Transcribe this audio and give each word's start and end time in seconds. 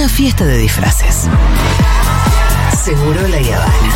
una 0.00 0.08
fiesta 0.08 0.46
de 0.46 0.56
disfraces. 0.56 1.28
Seguro 2.82 3.20
la 3.28 3.36
Habana. 3.36 3.92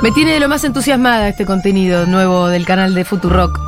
Me 0.00 0.12
tiene 0.12 0.34
de 0.34 0.38
lo 0.38 0.48
más 0.48 0.62
entusiasmada 0.62 1.28
este 1.28 1.44
contenido 1.44 2.06
nuevo 2.06 2.46
del 2.46 2.64
canal 2.64 2.94
de 2.94 3.04
Futurock. 3.04 3.58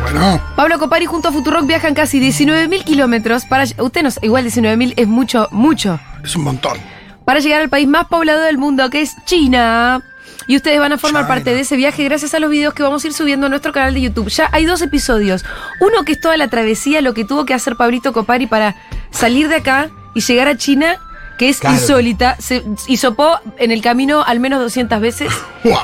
Bueno, 0.00 0.40
Pablo 0.56 0.78
Copari 0.78 1.04
junto 1.04 1.28
a 1.28 1.32
Futurock 1.32 1.66
viajan 1.66 1.92
casi 1.92 2.18
19.000 2.18 2.82
kilómetros 2.82 3.44
para... 3.44 3.64
Usted 3.64 4.02
no... 4.02 4.08
Igual 4.22 4.46
19.000 4.46 4.94
es 4.96 5.06
mucho, 5.06 5.48
mucho. 5.50 6.00
es 6.24 6.34
un 6.34 6.44
montón. 6.44 6.95
Para 7.26 7.40
llegar 7.40 7.60
al 7.60 7.68
país 7.68 7.86
más 7.86 8.06
poblado 8.06 8.40
del 8.40 8.56
mundo, 8.56 8.88
que 8.88 9.02
es 9.02 9.14
China. 9.26 10.00
Y 10.46 10.56
ustedes 10.56 10.78
van 10.78 10.92
a 10.92 10.98
formar 10.98 11.22
China. 11.24 11.28
parte 11.28 11.54
de 11.54 11.60
ese 11.60 11.76
viaje 11.76 12.04
gracias 12.04 12.32
a 12.34 12.38
los 12.38 12.48
videos 12.50 12.72
que 12.72 12.82
vamos 12.84 13.02
a 13.04 13.06
ir 13.08 13.12
subiendo 13.12 13.46
a 13.46 13.48
nuestro 13.50 13.72
canal 13.72 13.92
de 13.94 14.00
YouTube. 14.00 14.28
Ya 14.28 14.48
hay 14.52 14.64
dos 14.64 14.80
episodios. 14.80 15.44
Uno 15.80 16.04
que 16.04 16.12
es 16.12 16.20
toda 16.20 16.36
la 16.36 16.48
travesía, 16.48 17.00
lo 17.02 17.14
que 17.14 17.24
tuvo 17.24 17.44
que 17.44 17.52
hacer 17.52 17.76
Pablito 17.76 18.12
Copari 18.12 18.46
para 18.46 18.76
salir 19.10 19.48
de 19.48 19.56
acá 19.56 19.90
y 20.14 20.20
llegar 20.20 20.46
a 20.48 20.56
China, 20.56 20.98
que 21.36 21.48
es 21.48 21.58
Claro. 21.58 21.74
insólita. 21.76 22.36
Se 22.38 22.62
hisopó 22.86 23.40
en 23.58 23.72
el 23.72 23.82
camino 23.82 24.22
al 24.24 24.38
menos 24.38 24.60
200 24.60 25.00
veces. 25.00 25.32
¡Wow! 25.64 25.74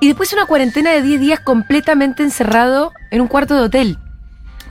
Y 0.00 0.06
después 0.06 0.32
una 0.32 0.46
cuarentena 0.46 0.90
de 0.92 1.02
10 1.02 1.20
días 1.20 1.40
completamente 1.40 2.22
encerrado 2.22 2.92
en 3.10 3.20
un 3.20 3.28
cuarto 3.28 3.54
de 3.56 3.60
hotel. 3.62 3.98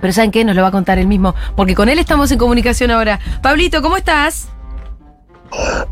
Pero 0.01 0.13
¿saben 0.13 0.31
qué? 0.31 0.43
Nos 0.45 0.55
lo 0.55 0.63
va 0.63 0.69
a 0.69 0.71
contar 0.71 0.97
él 0.97 1.07
mismo, 1.07 1.35
porque 1.55 1.75
con 1.75 1.89
él 1.89 1.99
estamos 1.99 2.31
en 2.31 2.39
comunicación 2.39 2.89
ahora. 2.91 3.19
Pablito, 3.41 3.81
¿cómo 3.83 3.97
estás? 3.97 4.47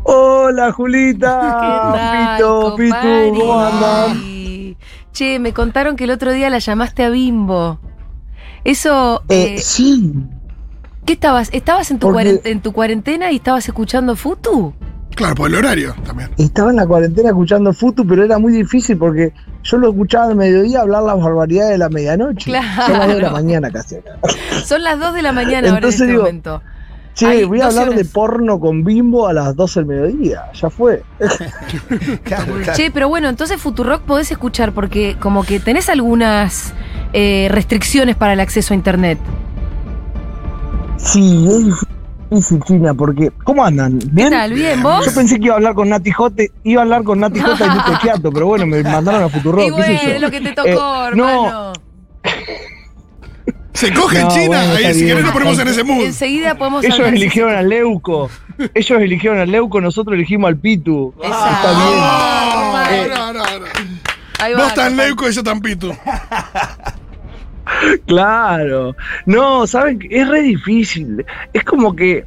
Hola, 0.02 0.72
Julita. 0.76 1.40
¿Qué 1.40 1.98
tal, 1.98 2.36
Pito, 2.36 2.76
Pitu? 2.76 3.40
¿cómo? 3.40 4.76
Che, 5.12 5.38
me 5.38 5.52
contaron 5.52 5.96
que 5.96 6.04
el 6.04 6.10
otro 6.10 6.32
día 6.32 6.50
la 6.50 6.58
llamaste 6.58 7.04
a 7.04 7.10
Bimbo. 7.10 7.78
Eso, 8.64 9.22
Eh, 9.28 9.54
eh, 9.54 9.58
sí, 9.58 10.12
¿qué 11.04 11.14
estabas? 11.14 11.48
¿Estabas 11.52 11.90
en 11.90 11.98
tu, 11.98 12.08
porque- 12.12 12.34
cuaren- 12.34 12.40
en 12.44 12.60
tu 12.60 12.72
cuarentena 12.72 13.30
y 13.32 13.36
estabas 13.36 13.66
escuchando 13.68 14.16
Futu? 14.16 14.74
Claro, 15.14 15.34
por 15.36 15.48
el 15.48 15.54
horario 15.56 15.94
también. 16.04 16.28
estaba 16.36 16.68
en 16.70 16.76
la 16.76 16.86
cuarentena 16.86 17.28
escuchando 17.30 17.72
Futu, 17.72 18.06
pero 18.06 18.24
era 18.24 18.38
muy 18.38 18.52
difícil 18.52 18.98
porque 18.98 19.32
yo 19.62 19.78
lo 19.78 19.88
escuchaba 19.90 20.26
al 20.26 20.36
mediodía 20.36 20.80
hablar 20.80 21.04
las 21.04 21.18
barbaridades 21.18 21.70
de 21.70 21.78
la 21.78 21.88
medianoche. 21.88 22.50
Claro. 22.50 22.82
Son 22.86 22.92
las 22.98 23.06
dos 23.08 23.14
de 23.16 23.22
la 23.22 23.30
mañana 23.30 23.70
casi. 23.70 23.96
Son 24.66 24.82
las 24.82 24.98
2 25.00 25.14
de 25.14 25.22
la 25.22 25.32
mañana 25.32 25.56
ahora 25.58 25.68
en 25.68 25.74
Entonces 25.76 26.00
este 26.02 26.12
digo, 26.12 26.22
momento. 26.24 26.62
Che, 27.16 27.46
voy 27.46 27.62
a 27.62 27.64
12 27.64 27.78
hablar 27.78 27.96
de 27.96 28.04
porno 28.04 28.60
con 28.60 28.84
Bimbo 28.84 29.26
a 29.26 29.32
las 29.32 29.56
12 29.56 29.80
del 29.80 29.86
mediodía. 29.86 30.52
Ya 30.52 30.68
fue. 30.68 31.02
Che, 32.76 32.90
pero 32.90 33.08
bueno, 33.08 33.30
entonces 33.30 33.58
Futurock 33.58 34.02
podés 34.02 34.30
escuchar 34.30 34.72
porque 34.72 35.16
como 35.18 35.42
que 35.42 35.58
tenés 35.58 35.88
algunas 35.88 36.74
eh, 37.14 37.48
restricciones 37.50 38.16
para 38.16 38.34
el 38.34 38.40
acceso 38.40 38.74
a 38.74 38.76
internet. 38.76 39.18
Sí, 40.98 41.48
es 41.50 41.86
difícil, 42.30 42.60
China, 42.64 42.92
porque. 42.92 43.32
¿Cómo 43.44 43.64
andan? 43.64 43.98
¿Qué 43.98 44.08
¿Bien? 44.12 44.30
tal? 44.30 44.52
¿Bien? 44.52 44.82
¿Vos? 44.82 45.06
Yo 45.06 45.14
pensé 45.14 45.38
que 45.38 45.46
iba 45.46 45.54
a 45.54 45.56
hablar 45.56 45.74
con 45.74 45.88
Nati 45.88 46.10
Jote, 46.10 46.52
iba 46.64 46.82
a 46.82 46.84
hablar 46.84 47.02
con 47.02 47.18
Nati 47.20 47.40
Jota 47.40 47.66
y 47.66 47.70
Nico 47.70 47.98
Chiato, 48.02 48.30
pero 48.30 48.46
bueno, 48.46 48.66
me 48.66 48.82
mandaron 48.82 49.22
a 49.22 49.28
Futurock. 49.30 49.60
y 49.62 49.66
qué 49.66 49.70
bueno, 49.70 50.00
es 50.04 50.20
lo 50.20 50.30
que 50.30 50.40
te 50.42 50.52
tocó, 50.52 50.68
Eh, 50.68 51.10
no, 51.14 51.28
hermano. 51.28 51.72
Se 53.76 53.92
coge 53.92 54.18
en 54.20 54.24
No, 54.24 54.30
China, 54.34 54.46
bueno, 54.46 54.72
ahí 54.74 54.94
si 54.94 55.06
querés 55.06 55.22
nos 55.24 55.32
ponemos 55.32 55.58
en 55.58 55.68
ese 55.68 55.84
mood. 55.84 56.04
Enseguida 56.04 56.54
podemos 56.56 56.84
Ellos 56.84 56.98
hablar. 56.98 57.14
eligieron 57.14 57.54
al 57.54 57.68
Leuco. 57.68 58.30
Ellos 58.74 59.00
eligieron 59.00 59.38
al 59.38 59.50
Leuco, 59.50 59.80
nosotros 59.80 60.14
elegimos 60.14 60.48
al 60.48 60.56
Pitu. 60.56 61.12
Exacto. 61.22 61.68
Está 61.68 62.90
bien. 62.90 63.08
No, 63.10 63.32
no, 63.32 63.44
no, 63.44 63.58
no. 63.60 63.66
Ahí 64.38 64.52
va, 64.54 64.64
Vos 64.64 64.74
tan 64.74 64.96
leuco 64.96 65.28
y 65.28 65.32
yo 65.32 65.42
tan 65.42 65.60
pito. 65.60 65.96
Claro. 68.06 68.94
No, 69.26 69.66
saben, 69.66 69.98
que 69.98 70.08
es 70.20 70.28
re 70.28 70.42
difícil. 70.42 71.24
Es 71.52 71.64
como 71.64 71.94
que 71.96 72.24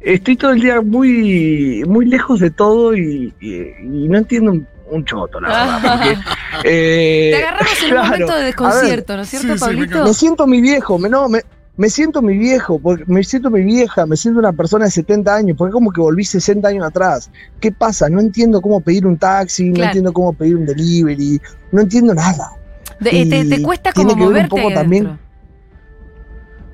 estoy 0.00 0.36
todo 0.36 0.52
el 0.52 0.60
día 0.60 0.80
muy, 0.82 1.82
muy 1.86 2.06
lejos 2.06 2.40
de 2.40 2.50
todo 2.50 2.94
y, 2.96 3.32
y- 3.40 3.56
y 3.82 4.08
no 4.08 4.18
entiendo 4.18 4.52
un, 4.90 4.96
un 4.96 5.04
choto, 5.04 5.40
la 5.40 5.48
verdad. 5.48 5.98
porque, 5.98 6.18
eh, 6.64 7.30
Te 7.32 7.44
agarramos 7.44 7.78
en 7.78 7.84
un 7.84 7.90
claro. 7.90 8.06
momento 8.08 8.26
de 8.26 8.32
A 8.32 8.36
ver, 8.38 8.44
desconcierto, 8.46 9.16
¿no 9.16 9.22
es 9.22 9.28
cierto, 9.28 9.46
sí, 9.46 9.52
sí, 9.52 9.54
me 9.54 9.58
Pablito? 9.60 10.04
Me 10.04 10.14
siento 10.14 10.46
mi 10.46 10.60
viejo, 10.60 10.98
me, 10.98 11.08
no, 11.08 11.28
me, 11.28 11.42
me 11.76 11.88
siento 11.90 12.22
mi 12.22 12.36
viejo, 12.36 12.78
porque 12.80 13.04
me 13.06 13.22
siento 13.22 13.50
mi 13.50 13.62
vieja, 13.62 14.04
me 14.06 14.16
siento 14.16 14.40
una 14.40 14.52
persona 14.52 14.86
de 14.86 14.90
70 14.90 15.34
años, 15.34 15.56
porque 15.56 15.72
como 15.72 15.92
que 15.92 16.00
volví 16.00 16.24
60 16.24 16.66
años 16.68 16.84
atrás. 16.84 17.30
¿Qué 17.60 17.70
pasa? 17.70 18.08
No 18.08 18.20
entiendo 18.20 18.60
cómo 18.60 18.80
pedir 18.80 19.06
un 19.06 19.16
taxi, 19.16 19.70
no 19.70 19.84
entiendo 19.84 20.12
cómo 20.12 20.32
pedir 20.32 20.56
un 20.56 20.66
delivery, 20.66 21.40
no 21.70 21.80
entiendo 21.82 22.14
nada. 22.14 22.50
De- 22.98 23.22
eh, 23.22 23.44
te, 23.48 23.62
cuesta 23.62 23.92
como 23.92 24.12
un 24.14 24.18
moverte 24.18 24.48
poco 24.48 24.72
también. 24.74 25.18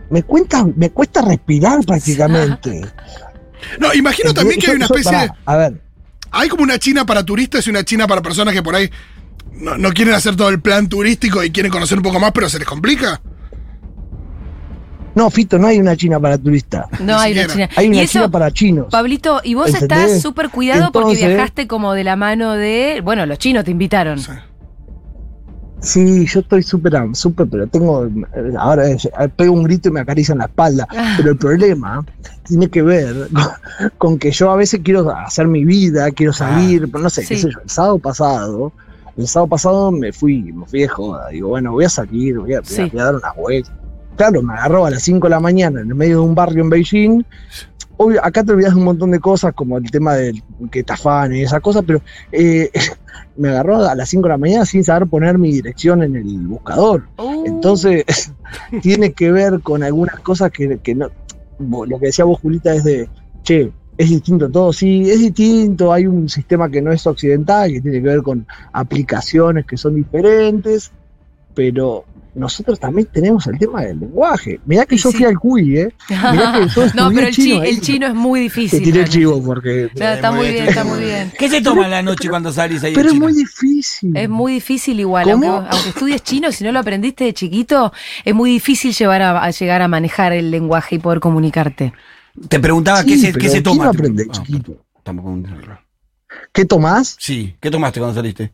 Me 0.08 0.22
cuesta, 0.22 0.64
me 0.64 0.90
cuesta 0.90 1.22
respirar 1.22 1.80
prácticamente. 1.86 2.80
No, 3.78 3.92
imagino 3.94 4.32
también 4.32 4.60
que 4.60 4.70
hay 4.70 4.76
una 4.76 4.86
especie 4.86 5.18
de. 5.18 5.30
A 5.44 5.56
ver, 5.56 5.80
Hay 6.34 6.48
como 6.48 6.62
una 6.62 6.78
China 6.78 7.06
para 7.06 7.24
turistas 7.24 7.66
y 7.66 7.70
una 7.70 7.84
China 7.84 8.06
para 8.06 8.20
personas 8.22 8.52
que 8.52 8.62
por 8.62 8.74
ahí 8.74 8.90
no, 9.52 9.78
no 9.78 9.92
quieren 9.92 10.14
hacer 10.14 10.36
todo 10.36 10.48
el 10.48 10.60
plan 10.60 10.88
turístico 10.88 11.42
y 11.44 11.50
quieren 11.50 11.70
conocer 11.70 11.98
un 11.98 12.02
poco 12.02 12.18
más, 12.18 12.32
pero 12.32 12.48
se 12.48 12.58
les 12.58 12.66
complica. 12.66 13.20
no, 15.14 15.30
Fito, 15.30 15.58
no 15.58 15.68
hay 15.68 15.78
una 15.78 15.96
China 15.96 16.18
para 16.18 16.36
turistas. 16.38 16.86
No 17.00 17.16
hay 17.18 17.32
una. 17.32 17.46
China. 17.46 17.68
Hay 17.76 17.86
una 17.88 18.02
eso, 18.02 18.12
China 18.14 18.30
para 18.30 18.50
chinos. 18.50 18.86
Pablito, 18.90 19.40
y 19.44 19.54
vos 19.54 19.68
¿Entendés? 19.68 20.06
estás 20.06 20.22
súper 20.22 20.50
cuidado 20.50 20.90
porque 20.90 21.14
viajaste 21.14 21.66
como 21.68 21.94
de 21.94 22.04
la 22.04 22.16
mano 22.16 22.54
de. 22.54 23.00
Bueno, 23.04 23.26
los 23.26 23.38
chinos 23.38 23.64
te 23.64 23.70
invitaron. 23.70 24.18
Sí. 24.18 24.32
Sí, 25.80 26.24
yo 26.26 26.40
estoy 26.40 26.62
súper, 26.62 26.94
súper, 27.12 27.46
pero 27.46 27.66
tengo, 27.66 28.06
eh, 28.06 28.54
ahora 28.58 28.88
es- 28.88 29.04
eh, 29.04 29.28
pego 29.36 29.52
un 29.52 29.64
grito 29.64 29.88
y 29.90 29.92
me 29.92 30.00
acarician 30.00 30.38
la 30.38 30.46
espalda. 30.46 30.86
Ah. 30.96 31.14
Pero 31.18 31.32
el 31.32 31.36
problema 31.36 32.04
tiene 32.44 32.68
que 32.70 32.80
ver 32.82 33.28
con, 33.32 33.90
con 33.98 34.18
que 34.18 34.30
yo 34.30 34.50
a 34.50 34.56
veces 34.56 34.80
quiero 34.82 35.10
hacer 35.10 35.46
mi 35.46 35.64
vida, 35.64 36.10
quiero 36.10 36.32
salir, 36.32 36.90
pero 36.90 37.02
no 37.04 37.10
sé, 37.10 37.22
qué 37.26 37.36
sé 37.36 37.50
yo. 37.50 37.58
El 37.62 37.68
sábado 37.68 37.98
pasado, 37.98 38.72
el 39.16 39.28
sábado 39.28 39.48
pasado 39.48 39.90
me 39.92 40.12
fui, 40.12 40.52
me 40.52 40.64
fui 40.66 40.80
de 40.80 40.88
joda. 40.88 41.28
Digo, 41.28 41.50
bueno, 41.50 41.72
voy 41.72 41.84
a 41.84 41.88
salir, 41.90 42.38
voy 42.38 42.54
a, 42.54 42.60
voy 42.60 42.68
a- 42.68 42.70
Sí. 42.70 42.88
voy 42.90 43.00
a 43.00 43.04
dar 43.04 43.14
unas 43.16 43.36
vueltas. 43.36 43.72
Claro, 44.16 44.42
me 44.42 44.54
agarró 44.54 44.86
a 44.86 44.90
las 44.90 45.02
5 45.02 45.26
de 45.26 45.30
la 45.32 45.40
mañana 45.40 45.80
en 45.80 45.88
el 45.88 45.94
medio 45.94 46.20
de 46.20 46.26
un 46.28 46.34
barrio 46.34 46.62
en 46.62 46.70
Beijing. 46.70 47.24
Obvio, 47.96 48.24
acá 48.24 48.42
te 48.42 48.52
olvidas 48.52 48.72
de 48.74 48.78
un 48.78 48.84
montón 48.84 49.10
de 49.10 49.20
cosas, 49.20 49.54
como 49.54 49.78
el 49.78 49.90
tema 49.90 50.14
del 50.14 50.42
que 50.70 50.82
te 50.82 50.92
afanen 50.92 51.38
y 51.38 51.42
esas 51.42 51.60
cosas, 51.60 51.84
pero 51.86 52.02
eh, 52.32 52.70
me 53.36 53.50
agarró 53.50 53.76
a 53.76 53.94
las 53.94 54.08
5 54.08 54.22
de 54.24 54.28
la 54.28 54.38
mañana 54.38 54.64
sin 54.64 54.82
saber 54.82 55.08
poner 55.08 55.38
mi 55.38 55.52
dirección 55.52 56.02
en 56.02 56.16
el 56.16 56.38
buscador. 56.46 57.04
Uh, 57.18 57.44
Entonces, 57.46 58.04
tiene 58.82 59.12
que 59.12 59.30
ver 59.30 59.60
con 59.60 59.82
algunas 59.82 60.18
cosas 60.20 60.50
que, 60.50 60.78
que 60.78 60.94
no. 60.94 61.10
Lo 61.58 61.98
que 62.00 62.06
decía 62.06 62.24
vos, 62.24 62.40
Julita, 62.40 62.74
es 62.74 62.82
de, 62.82 63.08
che, 63.44 63.72
es 63.96 64.10
distinto 64.10 64.50
todo. 64.50 64.72
Sí, 64.72 65.08
es 65.08 65.20
distinto. 65.20 65.92
Hay 65.92 66.06
un 66.06 66.28
sistema 66.28 66.68
que 66.68 66.82
no 66.82 66.90
es 66.90 67.06
occidental, 67.06 67.70
que 67.72 67.80
tiene 67.80 68.02
que 68.02 68.08
ver 68.08 68.22
con 68.22 68.46
aplicaciones 68.72 69.66
que 69.66 69.76
son 69.76 69.94
diferentes, 69.94 70.90
pero 71.54 72.04
nosotros 72.34 72.80
también 72.80 73.08
tenemos 73.12 73.46
el 73.46 73.58
tema 73.58 73.82
del 73.82 74.00
lenguaje. 74.00 74.60
Mirá 74.66 74.86
que 74.86 74.96
yo 74.96 75.10
sí. 75.10 75.16
fui 75.18 75.26
al 75.26 75.38
CUI, 75.38 75.78
¿eh? 75.78 75.94
Mirá 76.08 76.52
que 76.52 76.68
yo 76.68 76.82
no, 76.94 77.10
estudié 77.10 77.14
pero 77.14 77.26
el, 77.28 77.34
chi- 77.34 77.42
chino 77.42 77.62
el 77.62 77.80
chino 77.80 78.06
es 78.08 78.14
muy 78.14 78.40
Te 78.40 78.42
difícil. 78.44 78.82
tiré 78.82 79.00
el 79.02 79.08
chivo 79.08 79.42
porque. 79.42 79.88
No, 79.98 80.08
está 80.08 80.32
muy 80.32 80.48
bien, 80.48 80.68
está 80.68 80.84
muy 80.84 80.98
bien. 81.00 81.32
¿Qué 81.38 81.48
se 81.48 81.60
toma 81.62 81.84
en 81.84 81.90
la 81.90 82.02
noche 82.02 82.28
cuando 82.28 82.52
salís 82.52 82.82
ahí? 82.84 82.92
Pero 82.94 83.08
es 83.10 83.14
muy 83.14 83.32
difícil. 83.32 84.16
Es 84.16 84.28
muy 84.28 84.54
difícil 84.54 84.98
igual, 85.00 85.24
¿Cómo? 85.30 85.46
aunque, 85.52 85.68
aunque 85.70 85.88
estudies 85.90 86.22
chino, 86.22 86.50
si 86.52 86.64
no 86.64 86.72
lo 86.72 86.78
aprendiste 86.80 87.24
de 87.24 87.34
chiquito, 87.34 87.92
es 88.24 88.34
muy 88.34 88.50
difícil 88.50 88.92
llevar 88.92 89.22
a, 89.22 89.42
a 89.44 89.50
llegar 89.50 89.82
a 89.82 89.88
manejar 89.88 90.32
el 90.32 90.50
lenguaje 90.50 90.96
y 90.96 90.98
poder 90.98 91.20
comunicarte. 91.20 91.92
Te 92.48 92.58
preguntaba 92.58 93.02
Sí, 93.02 93.08
qué 93.10 93.18
se, 93.18 93.26
pero 93.28 93.38
qué 93.42 93.46
se 93.48 93.52
¿quién 93.52 93.62
toma. 93.62 93.88
aprende 93.88 94.26
Ah, 94.30 94.42
tampoco- 95.04 95.38
¿Qué 96.52 96.64
tomás? 96.64 97.16
Sí, 97.18 97.54
¿qué 97.60 97.70
tomaste 97.70 98.00
cuando 98.00 98.14
saliste? 98.16 98.52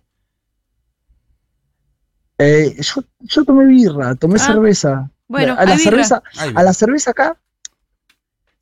Eh, 2.42 2.74
yo, 2.80 3.02
yo 3.20 3.44
tomé 3.44 3.66
birra, 3.66 4.14
tomé 4.14 4.36
Ah, 4.36 4.44
cerveza. 4.46 5.10
bueno, 5.28 5.54
a 5.58 5.64
la 5.66 5.76
cerveza, 5.76 6.22
a 6.54 6.62
la 6.62 6.72
cerveza 6.72 7.10
acá. 7.10 7.36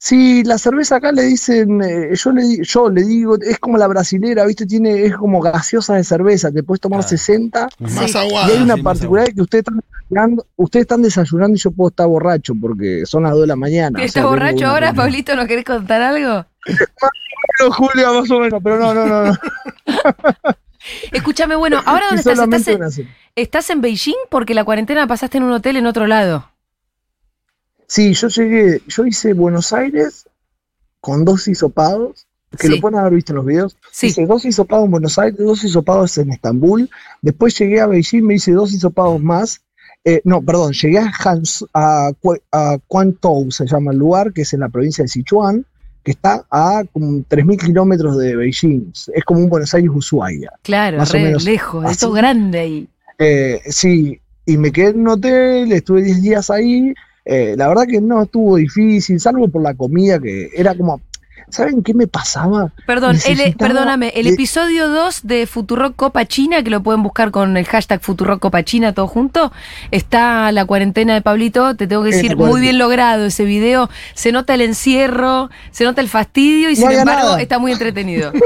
Sí, 0.00 0.44
la 0.44 0.58
cerveza 0.58 0.96
acá 0.96 1.10
le 1.12 1.22
dicen, 1.22 1.80
eh, 1.82 2.10
yo 2.14 2.30
le 2.32 2.42
di- 2.42 2.62
yo 2.62 2.88
le 2.88 3.02
digo, 3.02 3.36
es 3.40 3.58
como 3.58 3.78
la 3.78 3.88
brasilera, 3.88 4.46
¿viste? 4.46 4.64
Tiene, 4.66 5.04
es 5.04 5.16
como 5.16 5.40
gaseosa 5.40 5.94
de 5.94 6.04
cerveza, 6.04 6.52
te 6.52 6.62
puedes 6.62 6.80
tomar 6.80 7.00
Claro. 7.00 7.08
60 7.08 7.68
Más 7.80 8.14
aguada. 8.14 8.48
y 8.48 8.52
hay 8.56 8.62
una 8.62 8.74
sí, 8.76 8.82
más 8.82 8.94
particularidad 8.94 9.34
que 9.34 9.42
ustedes 9.42 9.62
están 9.66 9.80
desayunando, 9.80 10.46
ustedes 10.56 10.82
están 10.84 11.02
desayunando 11.02 11.56
y 11.56 11.60
yo 11.60 11.70
puedo 11.72 11.88
estar 11.90 12.06
borracho 12.06 12.54
porque 12.60 13.06
son 13.06 13.24
las 13.24 13.32
2 13.32 13.40
de 13.42 13.46
la 13.48 13.56
mañana. 13.56 13.98
o 13.98 14.02
¿Estás 14.02 14.12
sea, 14.12 14.22
de 14.22 14.28
borracho 14.28 14.66
ahora. 14.68 14.92
Pablito? 14.92 15.34
¿Nos 15.36 15.46
querés 15.46 15.64
contar 15.64 16.00
algo? 16.02 16.46
Bueno, 17.60 17.74
Julio, 17.74 18.20
más 18.20 18.30
o 18.30 18.40
menos, 18.40 18.60
pero 18.62 18.78
no, 18.78 18.94
no, 18.94 19.06
no. 19.06 19.24
no. 19.24 19.34
Escúchame, 21.12 21.56
bueno, 21.56 21.80
¿ahora 21.86 22.06
dónde 22.08 22.20
estás? 22.20 22.38
¿Estás 22.38 22.98
en, 22.98 23.08
estás 23.36 23.70
en 23.70 23.80
Beijing? 23.80 24.16
Porque 24.30 24.54
la 24.54 24.64
cuarentena 24.64 25.06
pasaste 25.06 25.38
en 25.38 25.44
un 25.44 25.52
hotel 25.52 25.76
en 25.76 25.86
otro 25.86 26.06
lado. 26.06 26.50
Sí, 27.86 28.12
yo 28.14 28.28
llegué, 28.28 28.82
yo 28.86 29.06
hice 29.06 29.32
Buenos 29.32 29.72
Aires 29.72 30.28
con 31.00 31.24
dos 31.24 31.48
hisopados 31.48 32.26
que 32.58 32.66
Sí. 32.66 32.74
lo 32.74 32.80
pueden 32.80 32.98
haber 32.98 33.14
visto 33.14 33.32
en 33.32 33.36
los 33.36 33.46
videos. 33.46 33.76
Sí. 33.92 34.08
Hice 34.08 34.26
dos 34.26 34.44
hisopados 34.44 34.84
en 34.86 34.90
Buenos 34.90 35.18
Aires, 35.18 35.38
dos 35.38 35.62
hisopados 35.64 36.16
en 36.18 36.32
Estambul. 36.32 36.88
Después 37.22 37.58
llegué 37.58 37.80
a 37.80 37.86
Beijing, 37.86 38.22
me 38.22 38.34
hice 38.34 38.52
dos 38.52 38.72
hisopados 38.72 39.20
más. 39.22 39.60
Eh, 40.04 40.20
no, 40.24 40.40
perdón, 40.42 40.72
llegué 40.72 40.98
a, 40.98 41.12
Hans, 41.24 41.64
a, 41.74 42.10
Kue- 42.22 42.40
a 42.52 42.78
Quantou, 42.86 43.50
se 43.50 43.66
llama 43.66 43.92
el 43.92 43.98
lugar, 43.98 44.32
que 44.32 44.42
es 44.42 44.52
en 44.54 44.60
la 44.60 44.68
provincia 44.68 45.02
de 45.02 45.08
Sichuan, 45.08 45.66
que 46.04 46.12
está 46.12 46.44
a 46.50 46.82
como 46.92 47.08
3.000 47.28 47.58
kilómetros 47.66 48.16
de 48.18 48.36
Beijing. 48.36 48.92
Es 49.14 49.24
como 49.24 49.40
un 49.40 49.48
Buenos 49.48 49.72
Aires 49.74 49.90
Ushuaia. 49.92 50.50
Claro, 50.62 50.98
Más 50.98 51.10
o 51.10 51.14
re 51.14 51.22
menos 51.24 51.44
lejos, 51.44 51.84
así. 51.84 51.92
esto 51.92 52.08
es 52.08 52.14
grande 52.14 52.58
ahí. 52.58 52.88
Eh, 53.18 53.60
sí, 53.66 54.18
y 54.46 54.56
me 54.56 54.70
quedé 54.72 54.88
en 54.90 55.00
un 55.00 55.08
hotel, 55.08 55.72
estuve 55.72 56.02
10 56.02 56.22
días 56.22 56.50
ahí. 56.50 56.94
eh, 57.24 57.54
la 57.58 57.68
verdad 57.68 57.84
que 57.86 58.00
no 58.00 58.22
estuvo 58.22 58.56
difícil, 58.56 59.20
salvo 59.20 59.48
por 59.48 59.60
la 59.62 59.74
comida, 59.74 60.18
que 60.18 60.48
era 60.54 60.74
como. 60.74 61.00
¿Saben 61.50 61.82
qué 61.82 61.94
me 61.94 62.06
pasaba? 62.06 62.72
Perdón, 62.86 63.16
el, 63.26 63.36
Necesitaba 63.38 63.56
perdóname, 63.68 64.12
el 64.14 64.24
de- 64.26 64.30
episodio 64.34 64.88
2 64.90 65.20
de 65.24 65.46
Futurock 65.46 65.96
Copa 65.96 66.26
China, 66.26 66.62
que 66.62 66.70
lo 66.70 66.82
pueden 66.82 67.02
buscar 67.02 67.30
con 67.30 67.56
el 67.56 67.64
hashtag 67.64 68.00
Futurock 68.02 68.38
Copa 68.40 68.62
China 68.64 68.92
todo 68.92 69.06
junto, 69.06 69.50
está 69.90 70.52
la 70.52 70.66
cuarentena 70.66 71.14
de 71.14 71.22
Pablito, 71.22 71.74
te 71.74 71.86
tengo 71.86 72.02
que 72.04 72.10
decir, 72.10 72.36
muy 72.36 72.60
bien 72.60 72.76
logrado 72.78 73.24
ese 73.26 73.44
video, 73.44 73.88
se 74.14 74.30
nota 74.30 74.54
el 74.54 74.60
encierro, 74.60 75.48
se 75.70 75.84
nota 75.84 76.00
el 76.02 76.08
fastidio 76.08 76.70
y 76.70 76.74
No 76.74 76.88
sin 76.90 76.98
embargo 76.98 77.28
nada. 77.30 77.40
está 77.42 77.58
muy 77.58 77.72
entretenido. 77.72 78.30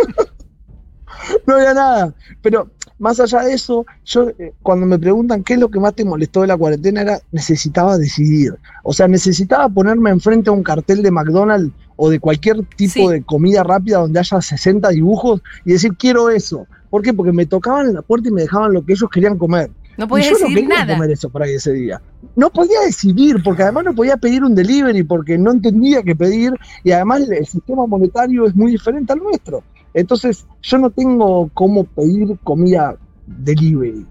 No 1.47 1.55
había 1.55 1.73
nada. 1.75 2.15
Pero 2.43 2.71
más 2.99 3.21
allá 3.21 3.43
de 3.43 3.55
eso, 3.55 3.87
yo 4.05 4.31
eh, 4.39 4.53
cuando 4.63 4.87
me 4.87 4.99
preguntan 4.99 5.45
qué 5.45 5.55
es 5.55 5.61
lo 5.61 5.71
que 5.71 5.79
más 5.79 5.95
te 5.95 6.05
molestó 6.05 6.41
de 6.41 6.49
la 6.49 6.57
cuarentena, 6.57 7.03
era 7.03 7.21
necesitaba 7.31 7.97
decidir. 7.97 8.55
O 8.83 8.93
sea, 8.93 9.07
necesitaba 9.07 9.69
ponerme 9.69 10.11
enfrente 10.11 10.51
a 10.51 10.53
un 10.53 10.65
cartel 10.65 11.01
de 11.03 11.11
McDonald's 11.13 11.73
o 12.05 12.11
de 12.11 12.19
cualquier 12.19 12.57
tipo 12.77 12.93
Sí. 12.95 13.07
de 13.09 13.23
comida 13.23 13.63
rápida 13.63 13.99
donde 13.99 14.19
haya 14.19 14.41
60 14.43 14.89
dibujos 14.89 15.41
y 15.65 15.73
decir, 15.73 15.93
quiero 15.97 16.31
eso. 16.31 16.67
¿Por 16.91 17.01
qué? 17.03 17.13
Porque 17.15 17.31
me 17.31 17.47
tocaban 17.47 17.87
en 17.87 17.95
la 17.95 18.03
puerta 18.03 18.29
y 18.29 18.33
me 18.33 18.43
dejaban 18.43 18.73
lo 18.73 18.85
que 18.85 18.95
ellos 18.95 19.09
querían 19.09 19.39
comer. 19.39 19.71
No 19.97 20.07
Y 20.07 20.09
podías 20.09 20.31
yo 20.31 20.39
no 20.41 20.55
quería 20.55 20.69
nada. 20.69 20.95
comer 20.95 21.11
eso 21.13 21.31
por 21.31 21.43
ahí 21.45 21.53
ese 21.55 21.73
día. 21.73 22.03
No 22.35 22.51
podía 22.51 22.81
decidir, 22.81 23.37
porque 23.45 23.63
además 23.63 23.85
no 23.85 23.95
podía 23.95 24.17
pedir 24.17 24.43
un 24.43 24.55
delivery, 24.57 25.05
porque 25.05 25.39
no 25.39 25.53
entendía 25.53 26.03
qué 26.03 26.17
pedir, 26.17 26.53
y 26.83 26.91
además 26.91 27.21
el, 27.21 27.35
el 27.35 27.47
sistema 27.47 27.87
monetario 27.87 28.47
es 28.47 28.57
muy 28.57 28.73
diferente 28.73 29.13
al 29.13 29.21
nuestro. 29.21 29.63
Entonces, 29.95 30.45
yo 30.63 30.79
no 30.79 30.91
tengo 30.91 31.51
cómo 31.55 31.85
pedir 31.85 32.37
comida 32.43 32.97
delivery. 33.27 34.05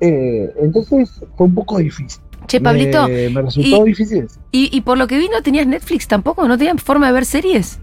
Eh, 0.00 0.52
entonces, 0.60 1.10
fue 1.36 1.46
un 1.46 1.54
poco 1.54 1.78
difícil. 1.78 2.20
Che, 2.46 2.60
Pablito, 2.60 3.08
Me, 3.08 3.28
me 3.30 3.42
resultó 3.42 3.86
y- 3.86 3.90
difícil. 3.90 4.26
y, 4.52 4.68
y 4.76 4.80
por 4.82 4.96
lo 4.98 5.06
que 5.06 5.18
vi 5.18 5.28
no 5.28 5.42
tenías 5.42 5.66
Netflix 5.66 6.06
tampoco, 6.08 6.46
no 6.48 6.56
tenías 6.56 6.80
forma 6.82 7.06
de 7.08 7.12
ver 7.12 7.24
series. 7.24 7.78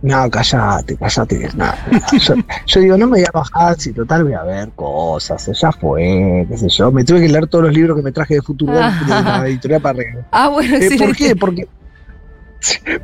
No, 0.00 0.30
callate, 0.30 0.96
callate. 0.96 1.48
no, 1.56 1.64
no. 1.66 2.00
Yo, 2.20 2.34
yo 2.66 2.80
digo, 2.80 2.96
no 2.96 3.06
me 3.08 3.18
voy 3.18 3.24
a 3.26 3.30
bajar, 3.36 3.80
si 3.80 3.92
total 3.92 4.22
voy 4.22 4.34
a 4.34 4.44
ver 4.44 4.70
cosas, 4.76 5.50
ya 5.60 5.72
fue, 5.72 6.46
qué 6.48 6.56
sé 6.56 6.68
yo. 6.68 6.92
Me 6.92 7.02
tuve 7.04 7.20
que 7.22 7.28
leer 7.28 7.48
todos 7.48 7.64
los 7.64 7.74
libros 7.74 7.96
que 7.96 8.02
me 8.04 8.12
traje 8.12 8.34
de 8.34 8.42
Futuro 8.42 8.74
de 8.74 8.80
la 8.80 9.42
editorial 9.48 9.80
para 9.82 9.98
regalar. 9.98 10.24
Ah, 10.30 10.48
bueno, 10.50 10.76
Eh, 10.76 10.78
¿Por 10.78 11.10
excelente. 11.10 11.18
qué? 11.18 11.34
Porque, 11.36 11.68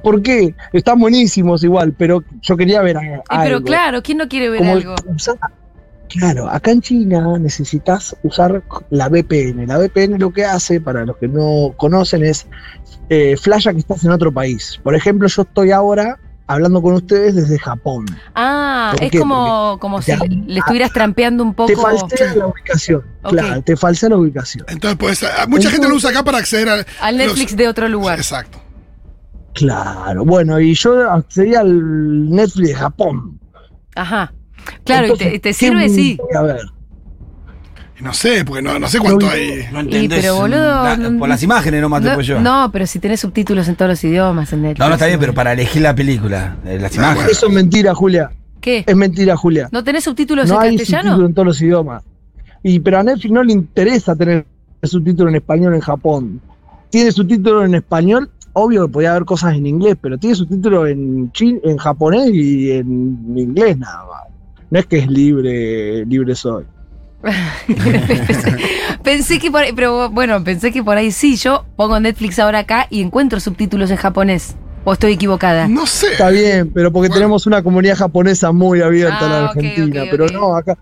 ¿Por 0.02 0.22
qué? 0.22 0.54
Están 0.72 1.00
buenísimos 1.00 1.62
igual, 1.64 1.94
pero 1.98 2.22
yo 2.42 2.56
quería 2.56 2.80
ver 2.82 2.96
a- 2.98 3.02
Y 3.04 3.18
pero 3.42 3.56
algo. 3.56 3.66
claro, 3.66 4.02
¿quién 4.02 4.18
no 4.18 4.28
quiere 4.28 4.50
ver 4.50 4.58
Como 4.60 4.72
algo? 4.72 4.94
usar- 5.16 5.36
claro, 6.08 6.48
acá 6.48 6.70
en 6.70 6.80
China 6.80 7.38
necesitas 7.38 8.16
usar 8.22 8.62
la 8.90 9.08
VPN. 9.08 9.66
La 9.66 9.78
VPN 9.78 10.18
lo 10.18 10.32
que 10.32 10.44
hace, 10.44 10.80
para 10.80 11.04
los 11.04 11.16
que 11.16 11.28
no 11.28 11.74
conocen, 11.76 12.24
es 12.24 12.46
eh, 13.08 13.36
flasha 13.36 13.72
que 13.72 13.80
estás 13.80 14.04
en 14.04 14.10
otro 14.10 14.32
país. 14.32 14.78
Por 14.82 14.94
ejemplo, 14.94 15.28
yo 15.28 15.42
estoy 15.42 15.70
ahora 15.70 16.18
hablando 16.46 16.82
con 16.82 16.94
ustedes 16.94 17.34
desde 17.34 17.58
Japón. 17.58 18.04
Ah, 18.34 18.92
¿Por 18.94 19.04
es 19.04 19.10
qué? 19.12 19.18
como, 19.18 19.78
como 19.80 20.02
si 20.02 20.12
le 20.46 20.58
estuvieras 20.58 20.92
trampeando 20.92 21.42
un 21.42 21.54
poco. 21.54 21.68
Te 21.68 21.76
falsea 21.76 22.34
la 22.34 22.46
ubicación. 22.48 23.02
Claro, 23.22 23.62
te 23.62 23.76
falsea 23.76 24.08
la 24.10 24.16
ubicación. 24.18 24.66
Entonces, 24.68 24.98
pues, 24.98 25.24
mucha 25.48 25.70
gente 25.70 25.88
lo 25.88 25.94
usa 25.96 26.10
acá 26.10 26.22
para 26.22 26.38
acceder 26.38 26.68
al, 26.68 26.86
al 27.00 27.16
Netflix 27.16 27.52
los- 27.52 27.58
de 27.58 27.68
otro 27.68 27.88
lugar. 27.88 28.18
Exacto. 28.18 28.58
Claro, 29.54 30.24
bueno, 30.24 30.58
y 30.60 30.74
yo 30.74 31.10
accedí 31.10 31.54
al 31.54 32.28
Netflix 32.30 32.68
de 32.68 32.74
Japón. 32.74 33.38
Ajá. 33.94 34.32
Claro, 34.84 35.04
Entonces, 35.06 35.26
y 35.28 35.30
te, 35.32 35.38
te 35.38 35.48
¿qué 35.50 35.54
sirve, 35.54 35.88
sí. 35.88 36.18
A 36.34 36.42
ver. 36.42 36.60
Y 37.98 38.02
no 38.02 38.12
sé, 38.12 38.44
porque 38.44 38.60
no, 38.62 38.78
no 38.78 38.88
sé 38.88 38.98
cuánto 38.98 39.26
No, 39.26 39.32
hay. 39.32 39.66
No 39.72 39.80
entendés. 39.80 40.20
pero, 40.20 40.34
boludo, 40.36 40.58
la- 40.82 40.96
no- 40.96 41.18
por 41.18 41.28
las 41.28 41.42
imágenes 41.42 41.80
nomás 41.80 42.02
te 42.02 42.08
No, 42.08 42.14
puedo 42.14 42.26
yo. 42.26 42.40
no, 42.40 42.70
pero 42.72 42.86
si 42.86 42.98
tenés 42.98 43.20
subtítulos 43.20 43.68
en 43.68 43.76
todos 43.76 43.90
los 43.90 44.04
idiomas 44.04 44.52
en 44.52 44.62
Netflix. 44.62 44.80
No, 44.80 44.88
no 44.88 44.94
está 44.94 45.06
bien, 45.06 45.20
pero 45.20 45.32
para 45.32 45.52
elegir 45.52 45.82
la 45.82 45.94
película, 45.94 46.56
eh, 46.66 46.78
las 46.80 46.94
imágenes. 46.96 47.16
bueno. 47.16 47.30
Eso 47.30 47.46
es 47.46 47.52
mentira, 47.52 47.94
Julia. 47.94 48.30
¿Qué? 48.60 48.82
Es 48.86 48.96
mentira, 48.96 49.36
Julia. 49.36 49.68
¿No 49.70 49.84
tenés 49.84 50.04
subtítulos 50.04 50.48
No 50.48 50.56
en 50.56 50.60
hay 50.70 50.76
castellano? 50.76 51.02
subtítulos 51.10 51.28
en 51.30 51.34
todos 51.34 51.46
los 51.46 51.62
idiomas. 51.62 52.02
Y 52.62 52.80
pero 52.80 52.98
a 52.98 53.02
Netflix 53.04 53.30
no 53.32 53.44
le 53.44 53.52
interesa 53.52 54.16
tener 54.16 54.46
subtítulos 54.82 55.30
en 55.30 55.36
español 55.36 55.74
en 55.74 55.80
Japón. 55.80 56.40
Tiene 56.90 57.12
subtítulos 57.12 57.64
en 57.66 57.74
español, 57.74 58.30
obvio 58.54 58.86
que 58.86 58.92
podía 58.92 59.10
haber 59.12 59.24
cosas 59.24 59.54
en 59.54 59.66
inglés, 59.66 59.96
pero 60.00 60.16
tiene 60.18 60.34
subtítulos 60.34 60.88
en 60.88 61.30
chin, 61.32 61.60
en 61.62 61.76
japonés 61.76 62.30
y 62.32 62.72
en 62.72 63.34
inglés 63.36 63.78
nada 63.78 64.04
más. 64.06 64.33
No 64.74 64.80
es 64.80 64.86
que 64.86 64.98
es 64.98 65.06
libre, 65.06 66.04
libre 66.04 66.34
soy. 66.34 66.64
pensé 69.04 69.38
que 69.38 69.48
por 69.48 69.60
ahí, 69.62 69.72
pero 69.72 70.10
bueno, 70.10 70.42
pensé 70.42 70.72
que 70.72 70.82
por 70.82 70.96
ahí 70.96 71.12
sí. 71.12 71.36
Yo 71.36 71.64
pongo 71.76 72.00
Netflix 72.00 72.40
ahora 72.40 72.58
acá 72.58 72.88
y 72.90 73.00
encuentro 73.00 73.38
subtítulos 73.38 73.92
en 73.92 73.98
japonés. 73.98 74.56
¿O 74.82 74.92
estoy 74.92 75.12
equivocada? 75.12 75.68
No 75.68 75.86
sé. 75.86 76.08
Está 76.08 76.28
bien, 76.30 76.72
pero 76.74 76.90
porque 76.90 77.06
Bueno. 77.06 77.20
tenemos 77.20 77.46
una 77.46 77.62
comunidad 77.62 77.96
japonesa 77.98 78.50
muy 78.50 78.80
abierta 78.82 79.18
en 79.26 79.32
Ah, 79.32 79.40
la 79.42 79.44
ok, 79.44 79.56
Argentina. 79.58 80.02
pero 80.10 80.26
no, 80.26 80.56
acá. 80.56 80.76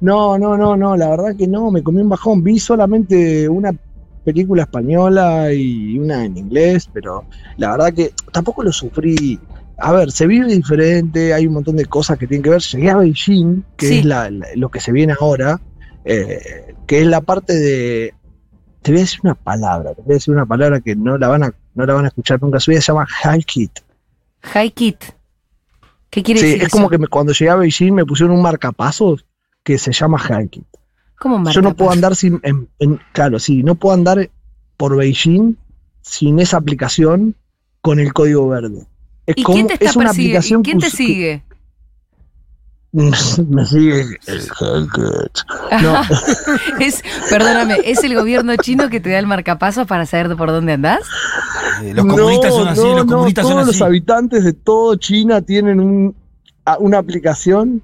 No, 0.00 0.38
no, 0.38 0.56
no, 0.56 0.74
no, 0.74 0.96
la 0.96 1.10
verdad 1.10 1.36
que 1.36 1.46
no, 1.46 1.70
me 1.70 1.82
comí 1.82 2.00
un 2.00 2.08
bajón. 2.08 2.42
Vi 2.42 2.58
solamente 2.58 3.46
una 3.46 3.72
película 4.24 4.62
española 4.62 5.52
y 5.52 5.98
una 5.98 6.24
en 6.24 6.38
inglés, 6.38 6.88
pero 6.94 7.24
la 7.58 7.72
verdad 7.72 7.92
que 7.92 8.14
tampoco 8.32 8.62
lo 8.62 8.72
sufrí. 8.72 9.38
A 9.78 9.92
ver, 9.92 10.12
se 10.12 10.26
vive 10.26 10.46
diferente, 10.46 11.34
hay 11.34 11.46
un 11.46 11.54
montón 11.54 11.76
de 11.76 11.84
cosas 11.86 12.16
que 12.18 12.26
tienen 12.26 12.42
que 12.42 12.50
ver. 12.50 12.60
Llegué 12.62 12.90
a 12.90 12.96
Beijing, 12.96 13.64
que 13.76 13.86
Sí. 13.88 13.98
es 13.98 14.04
la- 14.04 14.30
la- 14.30 14.46
lo 14.54 14.68
que 14.70 14.80
se 14.80 14.92
viene 14.92 15.14
ahora, 15.18 15.60
eh, 16.04 16.74
que 16.86 17.00
es 17.00 17.06
la 17.06 17.20
parte 17.20 17.54
de. 17.54 18.14
Te 18.82 18.92
voy 18.92 19.00
a 19.00 19.04
decir 19.04 19.20
una 19.24 19.34
palabra, 19.34 19.94
te 19.94 20.02
voy 20.02 20.12
a 20.12 20.14
decir 20.14 20.32
una 20.34 20.46
palabra 20.46 20.80
que 20.80 20.94
no 20.94 21.16
la 21.18 21.28
van 21.28 21.42
a, 21.44 21.54
no 21.74 21.86
la 21.86 21.94
van 21.94 22.04
a 22.04 22.08
escuchar 22.08 22.40
nunca. 22.42 22.60
Su 22.60 22.70
vida 22.70 22.80
se 22.80 22.92
llama 22.92 23.06
Halkit. 23.22 23.80
High 24.42 24.70
Kit. 24.72 25.02
¿Qué 26.10 26.22
quiere 26.22 26.38
Sí, 26.40 26.46
decir 26.46 26.60
es 26.62 26.68
eso? 26.68 26.76
como 26.76 26.88
que 26.90 26.98
me- 26.98 27.08
cuando 27.08 27.32
llegué 27.32 27.50
a 27.50 27.56
Beijing 27.56 27.92
me 27.94 28.04
pusieron 28.06 28.36
un 28.36 28.42
marcapasos 28.42 29.24
que 29.64 29.78
se 29.78 29.92
llama 29.92 30.18
Halkit. 30.18 30.64
¿Cómo 31.18 31.36
Yo 31.50 31.62
no 31.62 31.74
puedo 31.74 31.90
marcapasos? 31.90 31.92
andar 31.96 32.16
sin, 32.16 32.40
en- 32.42 32.68
en- 32.78 33.00
claro, 33.12 33.38
sí, 33.38 33.62
no 33.62 33.74
puedo 33.74 33.94
andar 33.94 34.30
por 34.76 34.96
Beijing 34.96 35.56
sin 36.02 36.38
esa 36.38 36.58
aplicación 36.58 37.34
con 37.80 37.98
el 37.98 38.12
código 38.12 38.46
verde. 38.48 38.86
Es 39.26 39.34
¿Y 39.38 39.42
como, 39.42 39.54
quién 39.56 39.66
te 39.68 39.74
está 39.74 39.86
es 39.90 39.96
una 39.96 40.12
¿Quién 40.62 40.78
te 40.78 40.86
que- 40.90 40.96
sigue? 40.96 41.42
me 42.94 43.64
sigue 43.66 44.02
el. 44.26 44.48
No, 45.82 46.00
es, 46.80 47.02
perdóname, 47.28 47.78
¿es 47.84 48.04
el 48.04 48.14
gobierno 48.14 48.54
chino 48.56 48.88
que 48.88 49.00
te 49.00 49.10
da 49.10 49.18
el 49.18 49.26
marcapasos 49.26 49.84
para 49.88 50.06
saber 50.06 50.36
por 50.36 50.50
dónde 50.50 50.74
andás? 50.74 51.00
Eh, 51.82 51.92
Los 51.92 52.06
comunistas 52.06 52.50
no, 52.52 52.56
son 52.58 52.68
así, 52.68 52.80
no, 52.82 52.94
los 52.94 53.06
todos 53.06 53.48
son 53.48 53.66
los 53.66 53.82
habitantes 53.82 54.44
de 54.44 54.52
todo 54.52 54.94
China 54.94 55.42
tienen 55.42 55.80
un, 55.80 56.14
una 56.78 56.98
aplicación 56.98 57.82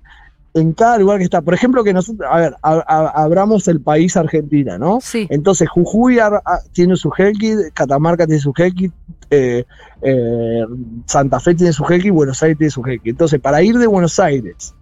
en 0.55 0.73
cada 0.73 0.99
lugar 0.99 1.19
que 1.19 1.25
está. 1.25 1.41
Por 1.43 1.55
ejemplo, 1.55 1.85
que 1.85 1.93
nosotros, 1.93 2.29
a 2.31 2.39
ver, 2.39 2.55
a- 2.63 2.85
a- 2.87 3.23
abramos 3.23 3.69
el 3.69 3.81
país 3.81 4.17
Argentina, 4.17 4.79
¿no? 4.79 4.99
Sí. 5.01 5.27
Entonces 5.31 5.69
Jujuy 5.69 6.19
a- 6.19 6.43
tiene 6.73 6.97
su 6.97 7.11
Helkit, 7.17 7.73
Catamarca 7.73 8.27
tiene 8.27 8.41
su 8.41 8.53
Helkit, 8.57 8.93
eh, 9.31 9.65
eh, 10.03 10.65
Santa 11.07 11.39
Fe 11.41 11.55
tiene 11.55 11.73
su 11.73 11.85
Helkit, 11.85 12.13
Buenos 12.13 12.43
Aires 12.43 12.59
tiene 12.59 12.71
su 12.71 12.83
Helkit. 12.85 13.11
Entonces, 13.13 13.41
para 13.41 13.63
ir 13.63 13.79
de 13.79 13.87
Buenos 13.87 14.19
Aires 14.19 14.75